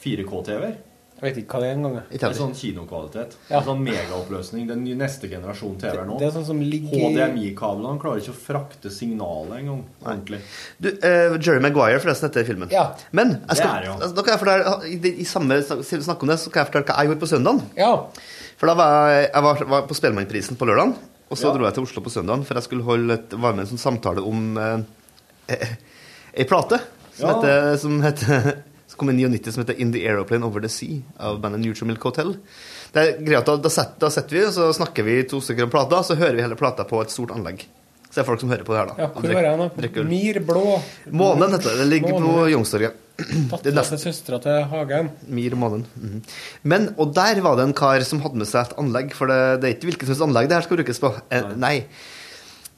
[0.00, 0.78] 4K-TV-er
[1.20, 1.96] Jeg vet ikke hva det er engang.
[2.16, 3.34] Ikke er sånn kinokvalitet.
[3.50, 3.58] Ja.
[3.66, 4.62] Sånn megaoppløsning.
[4.70, 6.16] Den neste generasjon TV-er nå.
[6.20, 10.40] Det er sånn som ligger HDMI-kablene klarer ikke å frakte signalet engang ordentlig.
[10.80, 12.72] Du, uh, Jerry Maguire, forresten, heter filmen.
[12.72, 12.86] Ja.
[13.12, 13.96] Men jeg skal, Det er ja.
[13.98, 15.60] altså, da kan jeg fortelle, i, i samme
[16.06, 17.60] snakk om det, så kan jeg fortelle hva jeg gjorde på søndagen.
[17.76, 17.92] Ja.
[18.60, 20.96] For da var jeg, jeg var, var på Spellemannprisen på lørdagen,
[21.30, 21.52] og så Ja.
[21.58, 23.84] dro jeg til Oslo på søndagen, for jeg skulle holde et, var med en sånn
[23.84, 24.80] samtale om eh,
[25.52, 25.76] eh,
[26.40, 26.80] ei plate
[27.12, 27.36] som, Ja.
[27.36, 28.50] heter, som heter
[28.90, 31.86] som kom en 99, som heter In the Aeroplane Over the Sea av bandet Neutral
[31.86, 32.32] Milk Hotel.
[32.90, 36.16] Det er greit, da, da, setter, vi, så snakker vi to stykker om plata, så
[36.18, 37.62] hører vi hele plata på et stort anlegg.
[38.08, 39.04] Så det er folk som hører på det her, da.
[39.04, 39.68] ja hvor var jeg nå?
[39.78, 40.64] Myr Mir blå.
[41.14, 41.86] Månen heter det.
[41.92, 42.50] Ligger på Månen.
[42.50, 42.96] Youngstorget.
[43.20, 45.10] Det er Dattera til søstera til Hagen.
[45.28, 45.86] Mir månen.
[45.94, 46.20] -hmm.
[46.62, 49.60] Men, og der var det en kar som hadde med seg et anlegg, for det,
[49.60, 51.14] det er ikke hvilket som helst anlegg det her skal brukes på.
[51.30, 51.84] Eh, nei.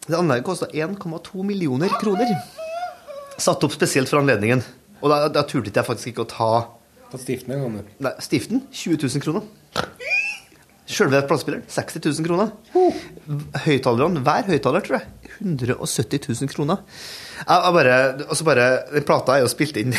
[0.06, 2.36] Det anlegget kosta 1,2 millioner kroner.
[3.38, 4.62] Satt opp spesielt for anledningen.
[5.02, 6.50] Og da, da turte jeg faktisk ikke å ta
[7.12, 7.80] Ta stiften en gang.
[8.00, 8.62] nei, stiften.
[8.72, 9.42] 20 000 kroner.
[10.92, 12.48] Sjølve platespilleren 60 000 kroner.
[13.64, 16.80] Høyttalerne, hver høyttaler, tror jeg, 170 000 kroner.
[17.42, 17.94] Jeg, bare,
[18.26, 19.94] altså bare, Den plata er jo spilt inn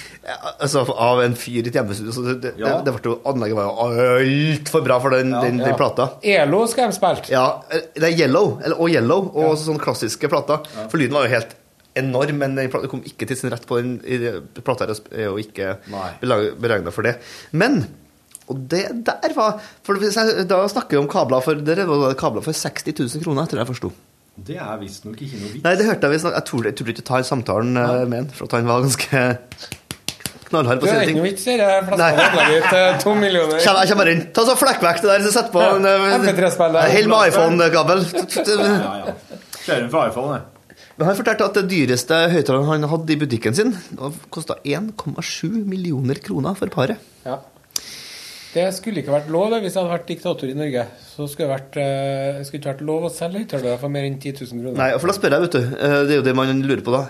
[0.62, 2.76] altså, av en fyr i et hjemmestudio, så det, det, Ja.
[2.86, 5.76] det, ble jo, anlegget var jo altfor bra for den, den, den Ja.
[5.78, 6.08] plata.
[6.22, 7.30] ELO skal de spilt.
[7.32, 10.64] Ja, det er Yellow, eller, og Yellow, og sånne klassiske plater.
[10.88, 11.56] For lyden var jo helt
[11.96, 13.98] enorm, men den kom ikke til sin rett på den
[14.62, 14.86] plata.
[15.12, 15.76] er jo ikke
[16.60, 17.16] beregna for det.
[17.52, 17.86] Men
[18.50, 22.42] Og det der var For Da snakker vi om kabler for Dere var det kabler
[22.42, 23.92] for 60 000 kroner, tror jeg jeg forsto.
[24.40, 25.64] Det er visstnok ikke noe vits.
[25.64, 28.44] Nei, det hørte jeg vi snak- Jeg torde, ikke ta samtalen eh, med han, for
[28.46, 29.36] at han var ganske
[30.50, 31.18] knallhard på Det sine er ikke ting.
[31.20, 31.68] noe vits i det.
[31.86, 33.58] Fleste anlegget til to millioner.
[33.60, 34.22] Kjem- Jeg kommer bare inn.
[34.34, 36.88] Ta så Flekk vekk det der, så sett på Ja, en eh, MP3-spiller.
[36.94, 38.06] Hell med iPhone-kabel.
[38.46, 39.14] Ja, ja.
[39.60, 40.42] Ser den fra iPhone, jeg.
[41.00, 43.70] Men han fortalte at det dyreste høyttaleren han hadde i butikken sin,
[44.34, 47.00] kosta 1,7 millioner kroner for paret.
[47.24, 47.38] Ja.
[48.50, 50.82] Det skulle ikke vært lov hvis jeg hadde vært diktator i Norge.
[51.06, 54.08] Så skulle det vært, eh, det skulle ikke vært lov å selge høyttalere for mer
[54.08, 54.78] enn 10 000 kroner.
[54.82, 55.60] Nei, for da spør jeg, vet du.
[55.78, 57.02] eh, Det er jo det man lurer på da.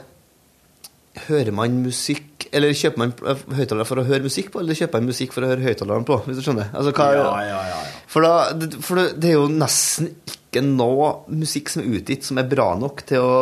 [1.27, 5.01] Hører man musikk Eller kjøper man eh, høyttalere for å høre musikk på, eller kjøper
[5.01, 6.21] man musikk for å høre høyttaleren på?
[6.27, 6.71] Hvis du skjønner?
[6.75, 7.81] Altså, hva, Ja, ja, ja, ja.
[8.11, 12.25] For, da, det- for det, det er jo nesten ikke noe musikk som er utgitt
[12.27, 13.35] som er bra nok til å,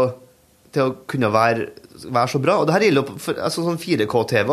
[0.75, 1.69] til å kunne være,
[2.05, 2.57] være så bra.
[2.61, 4.51] Og det her gjelder jo for, altså, sånn 4K-TV.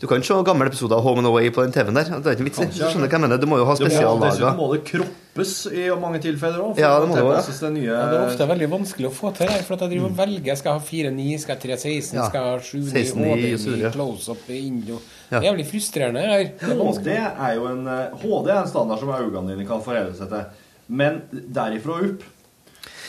[0.00, 2.08] Du kan se gamle episoder av Home and Away på den TV-en der.
[2.14, 2.68] Det er ikke vits i.
[2.72, 3.42] Du skjønner hva jeg mener.
[3.42, 4.32] Du må jo ha spesiallaga.
[4.32, 6.80] dessuten må det kroppes i mange tilfeller òg.
[6.80, 7.60] Ja, det må det også, ja.
[7.66, 9.94] det nye Ja, det er ofte veldig vanskelig å få til det, for at jeg
[9.94, 10.60] driver og velger.
[10.60, 12.28] Skal jeg ha 4-9, skal jeg ha 3-16, ja.
[12.28, 13.92] skal jeg ha 7.9, 16.9 og så videre.
[13.92, 15.00] HD, close-up, Indo
[15.32, 15.38] Ja.
[15.38, 16.20] Det er jævlig frustrerende.
[16.20, 16.42] her.
[16.60, 19.80] Det er HD er jo en eh, HD er en standard som øynene dine kan
[19.84, 20.68] forholde seg til.
[20.92, 22.30] Men derifra og opp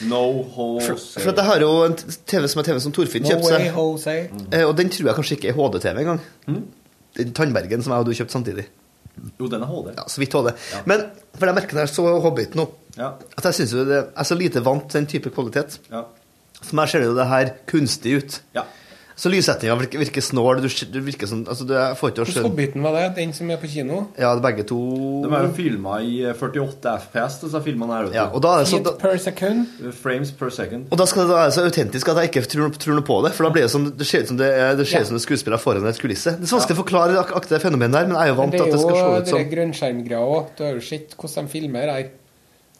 [0.09, 1.19] No For, Jose.
[1.19, 3.67] for for jeg har jo en TV som er TV som Torfinn No kjøpte seg.
[3.75, 4.15] Jose.
[4.51, 6.21] Eh, Og den tror jeg kanskje ikke er HD-TV engang.
[7.17, 8.65] Den Tannbergen som jeg og du kjøpte samtidig.
[9.39, 9.91] Jo, den er HD.
[9.97, 10.51] Ja, Så vidt HD.
[10.89, 11.05] Men
[11.37, 12.67] for jeg merker når jeg så Hobbit nå,
[12.97, 13.11] Ja.
[13.37, 15.79] at jeg syns jo det er så lite vant til den type kvalitet.
[15.91, 16.03] Ja.
[16.61, 18.41] For meg ser det jo det her kunstig ut.
[18.55, 18.63] ja.
[19.15, 20.61] Så lyssettinga virker, virker snål.
[20.63, 23.03] Du, du virker sånn altså, du, Jeg får ikke å skjønne Hobbiten var det?
[23.19, 23.99] Den som er på kino?
[24.19, 24.79] Ja, begge to
[25.23, 28.09] De er jo filma i eh, 48 FPS, disse filmene her.
[28.15, 29.77] ja, og, da er det så, da, per second?
[30.01, 30.87] Frames per second.
[30.89, 33.33] og da skal det være så autentisk at jeg ikke tror, tror noe på det.
[33.37, 35.19] For da blir det sånn Det ser ut som det er, det ser ut som
[35.19, 36.35] det skuespiller foran et kulisse.
[36.39, 38.41] Det er så vanskelig å forklare ak akkurat det fenomenet der, men jeg er jo
[38.41, 40.51] vant til er at det skal se ut som det er jo grønnskjermgreia òg.
[40.57, 42.11] Du har jo sett hvordan de filmer her.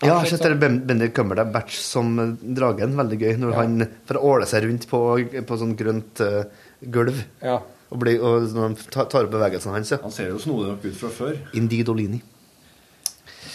[0.02, 2.98] Ja, jeg har sett Bendik det Batch som eh, dragen.
[2.98, 3.38] Veldig gøy.
[3.40, 3.62] Når Ja.
[3.62, 5.00] han får åle seg rundt på,
[5.48, 6.44] på sånn grønt uh,
[6.82, 7.24] gulv.
[7.42, 7.62] Ja.
[7.94, 9.94] Og, blir, og når han tar, opp bevegelsene hans.
[9.94, 10.02] Ja.
[10.02, 11.38] Han ser jo snodig nok ut fra før.
[11.54, 12.22] Indigidolini.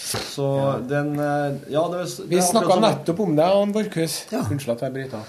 [0.09, 0.47] Så
[0.89, 4.23] den eh, Ja, det det Vi snakka nettopp om det, Ann Borchhus.
[4.33, 4.45] Ja.
[4.47, 5.27] Unnskyld at jeg bryter av.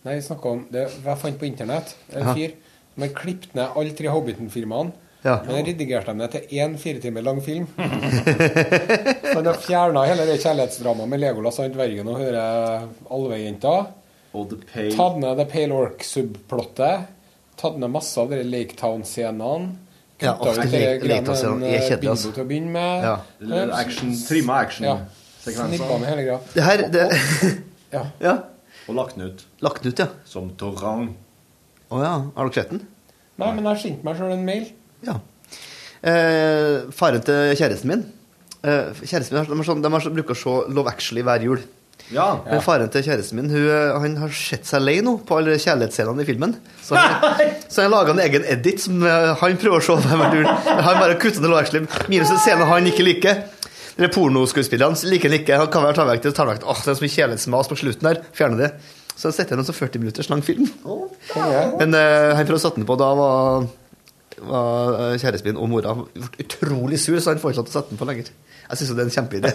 [0.00, 1.96] Nei, vi snakket om det jeg fant på internett.
[2.14, 2.54] En fyr
[2.94, 4.99] som har klippet ned alle tre Hobbiten-filmene.
[5.22, 5.34] Ja.
[5.46, 7.66] Men redigerte dem til én fire timer lang film.
[7.76, 13.74] Så han har fjerna hele det kjærlighetsdramaet med Legolas og dvergen og hører alvejenta.
[14.32, 17.08] Tatt ned The Pale Orc-subplottet.
[17.60, 19.74] Tatt ned masse av de Lake Town-scenene.
[20.20, 21.60] Ja, ofte ut de Lake Town-scenene.
[21.60, 22.32] med er en, kjedelig, Bilbo altså.
[22.36, 23.04] til å begynne med.
[23.04, 23.60] Ja.
[23.76, 26.06] Action, trimma action-sekvenser.
[26.08, 26.40] Hele greia.
[26.54, 27.06] Det her det,
[27.90, 28.06] Ja.
[28.22, 28.36] Ja.
[28.88, 30.06] Og lagt den ut Lagt den ut, ja.
[30.24, 31.10] som torang.
[31.90, 32.12] Å ja.
[32.36, 32.84] Har dere sett den?
[33.40, 34.68] Nei, men jeg har sendt meg sjøl en mail.
[35.06, 35.18] Ja.
[36.00, 38.06] Eh, faren til kjæresten min
[38.64, 41.44] eh, Kjæresten min de, har sånn, de har, så- bruker å se Love Actually hver
[41.44, 41.60] jul.
[42.10, 42.40] Ja.
[42.46, 45.58] Men faren til kjæresten min hun, eh, han har sett seg lei nå på alle
[45.60, 46.56] kjærlighetsscenene i filmen.
[46.82, 47.36] Så han,
[47.72, 50.48] så han laga en egen edit som eh, han prøver å se hver jul.
[50.48, 51.86] Han bare kutter ned Love Actually.
[52.08, 53.44] Minus en scene han ikke liker.
[54.00, 55.58] De pornoskuespillerne liker han ikke.
[55.60, 56.32] Han kan være ta vekk det.
[56.38, 56.64] vekk.
[56.64, 58.22] Åh, det er så mye kjærlighetsmas på slutten her.
[58.32, 58.70] Fjerne det.
[59.12, 60.64] Så han setter han en 40 minutters lang film.
[61.76, 62.96] Men eh, han prøvde å sette den på.
[62.96, 63.66] Da var,
[64.48, 68.00] var eh, kjæresten min og mora ble utrolig sur, så han til å sette den
[68.00, 68.30] på lenger.
[68.70, 69.50] Jeg syns det er en kjempeidé.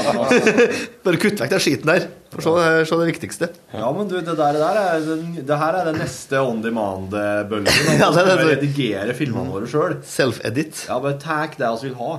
[1.06, 2.06] Bare kutt vekk den skiten der.
[2.34, 2.54] For så,
[2.86, 3.48] se det viktigste.
[3.72, 6.60] Ja, men du, det der, det der er, den- det her er den neste on
[6.64, 7.72] demand-bølgen.
[8.02, 8.48] Ja, det det.
[8.52, 9.96] redigere filmene våre sjøl.
[10.06, 10.84] Self-edit.
[10.90, 12.12] Ja, bare tag det vi vil ha.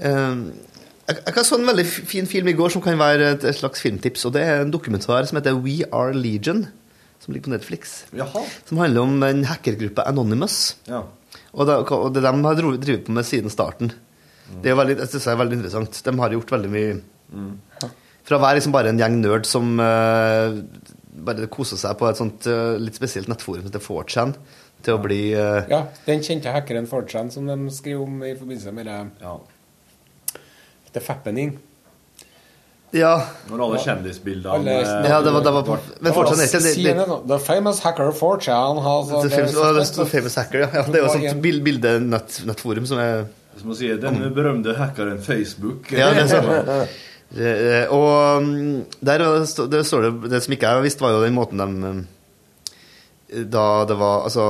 [0.00, 0.36] Eh,
[1.10, 3.82] jeg, jeg så en veldig fin film i går som kan være et, et slags
[3.82, 4.24] filmtips.
[4.30, 6.68] Og Det er en dokumentar som heter We Are Legion,
[7.20, 8.04] som ligger på Netflix.
[8.16, 8.44] Jaha.
[8.68, 10.76] Som handler om en hackergruppe Anonymous.
[10.88, 11.04] Ja.
[11.52, 13.92] Og det, og det de har drevet på med siden starten.
[14.62, 16.00] Det er veldig, jeg synes det er veldig interessant.
[16.06, 16.94] De har gjort veldig mye
[18.26, 20.58] Fra å være liksom bare en gjeng nerd som uh,
[21.26, 24.34] bare koser seg på et sånt uh, litt spesielt nettforum som heter 4chan,
[24.84, 28.74] til å bli uh, Ja, den kjente hackeren 4chan som de skriver om i forbindelse
[28.76, 29.38] med det, ja.
[30.90, 31.54] The Fappening.
[32.96, 33.12] Ja.
[33.46, 34.72] Når alle kjendisbildene
[35.06, 38.10] ja det var, det var på, men 4chan er ikke det, det, The famous hacker
[38.18, 40.70] 4chan has the famous, å, det famous hacker, ja.
[40.74, 40.82] ja.
[40.88, 43.28] Det er jo et sånt bil- bildenettforum som er
[43.60, 45.92] Som å si, den berømte hackeren Facebook.
[45.94, 46.90] Ja, det er sånn.
[47.94, 51.62] Og mm, der det står det Det som ikke jeg visste, var jo den måten
[51.62, 52.00] de mm,
[53.54, 54.46] Da det var Altså,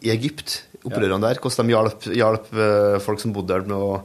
[0.00, 3.98] i Egypt, opprørene der, hvordan de hjalp, hjalp eh, folk som bodde der med å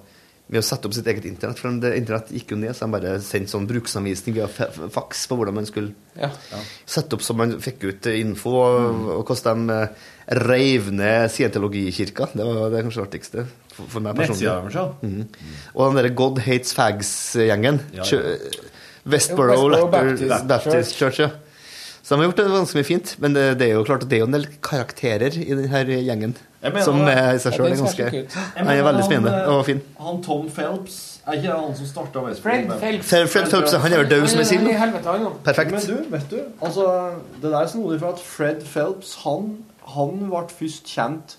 [0.53, 1.59] med å sette opp sitt eget internett.
[1.59, 5.25] For det, internett gikk jo ned, så de bare sendte sånn bruksanvisning via fa- faks
[5.31, 6.29] på hvordan man skulle Ja.
[6.85, 10.09] sette opp så man fikk ut eh, info, og, og hvordan de eh,
[10.45, 12.29] reiv ned scientologikirka.
[12.37, 14.45] Det var det kanskje artigste for, for meg personlig.
[15.01, 15.27] Mhm.
[15.75, 17.81] Og den derre God Hates Fags-gjengen.
[17.97, 18.37] Ja, ja.
[19.05, 21.19] Westboro Westboro Baptist, Baptist Baptist Church.
[21.19, 21.29] ja.
[22.13, 23.11] Så de har gjort det ganske mye fint.
[23.23, 25.79] Men det, det er jo klart at det er jo en del karakterer i denne
[26.05, 28.09] gjengen mener som er i seg sjøl er ganske.
[28.59, 29.81] Han er veldig spennende og fin.
[29.99, 33.09] Han Tom Phelps Er ikke han som starta Fred Phelps.
[33.09, 35.29] Fred Fred Phelps, han er vel død som en sild er.
[35.43, 35.71] Perfekt.
[35.71, 36.85] Men du, vet du, altså,
[37.41, 39.49] det der er snodig for at Fred Phelps, han,
[39.95, 41.37] han ble først kjent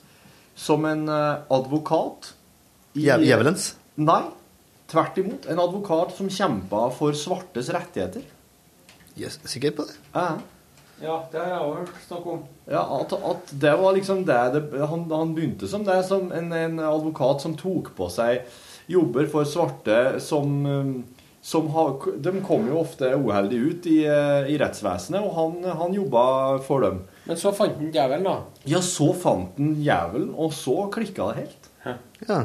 [0.56, 2.32] som en eh, advokat.
[2.94, 3.74] i- Djev- Djevelens.
[3.96, 4.22] Nei,
[4.90, 5.46] tvert imot.
[5.52, 8.24] En advokat som kjempa for svartes rettigheter.
[9.20, 9.94] Yes, sikker på det?
[10.14, 10.30] Ja.
[11.02, 12.42] Ja, det har jeg også hørt snakk om.
[12.70, 16.52] Ja, at, at det var liksom det, det han, han begynte som det, som en,
[16.54, 18.44] en advokat som tok på seg
[18.86, 20.92] jobber for svarte som, um,
[21.44, 25.94] som har, De kom jo ofte uheldig ut i, eh, i rettsvesenet, og han, han
[25.96, 26.24] jobba
[26.64, 27.02] for dem.
[27.24, 28.36] Men så fant han djevelen, da.
[28.68, 31.70] Ja, så fant han djevelen, og så klikka det helt.
[32.28, 32.42] Ja.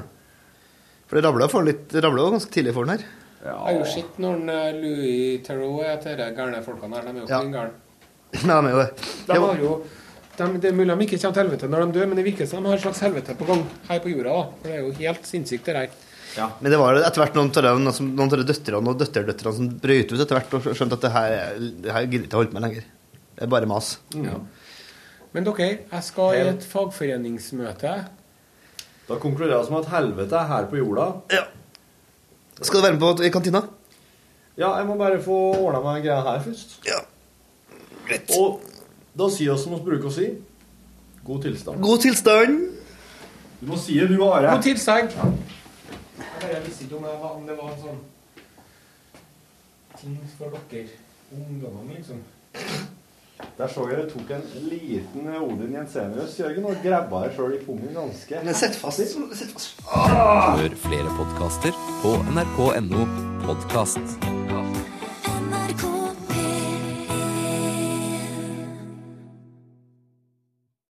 [1.08, 3.06] For det rabla for litt, det rabla jo ganske tidlig for den her.
[3.40, 7.08] Jeg har jo sett når eh, Louis Theroux er disse gærne folkene her.
[7.08, 7.40] De er jo Ja.
[7.56, 7.78] gærne.
[8.50, 8.90] Nei, men jo det.
[9.30, 9.72] De har jo
[10.40, 12.48] de, Det er mulig de ikke kommer til helvete når de dør, men det virker
[12.48, 14.36] som de har et slags helvete på gang her på jorda.
[14.36, 14.46] da.
[14.62, 15.98] For det er jo helt sinnssykt, det der.
[16.62, 20.38] Men det var etter hvert noen av de døtrene og døtterdøtrene som brøt ut etter
[20.38, 21.36] hvert og skjønte at det her,
[21.84, 22.86] det her gidder ikke å holde på med lenger.
[23.36, 23.90] Det er bare mas.
[24.14, 24.38] Ja.
[25.36, 27.96] Men dere, jeg skal i et fagforeningsmøte.
[29.10, 31.10] Da konkluderer vi med at helvete er her på jorda.
[31.34, 31.44] Ja.
[32.62, 33.64] Skal du være med på i kantina?
[34.60, 36.80] Ja, jeg må bare få ordna meg greia her først.
[36.88, 37.02] Ja.
[38.10, 38.36] Greit.
[38.38, 38.62] Og
[39.18, 40.30] da sier vi som vi bruker å si.
[41.26, 41.82] God tilstand.
[41.84, 42.62] God tilstand.
[43.60, 44.56] Du må si det, du, Are.
[44.56, 45.14] God tilstand.
[46.40, 48.00] Jeg visste ikke om det var, om det var en sånn
[50.00, 50.88] ting for dere
[51.36, 52.22] ungdommene, liksom.
[53.58, 57.62] Der så jeg det tok en liten Odin Jensenius, Jørgen, og grabba deg sjøl i
[57.64, 59.04] pungen ganske Men sett fast.
[59.04, 59.84] Sett fast.
[59.88, 63.08] Hør flere podkaster på nrk.no
[63.46, 64.49] podkast.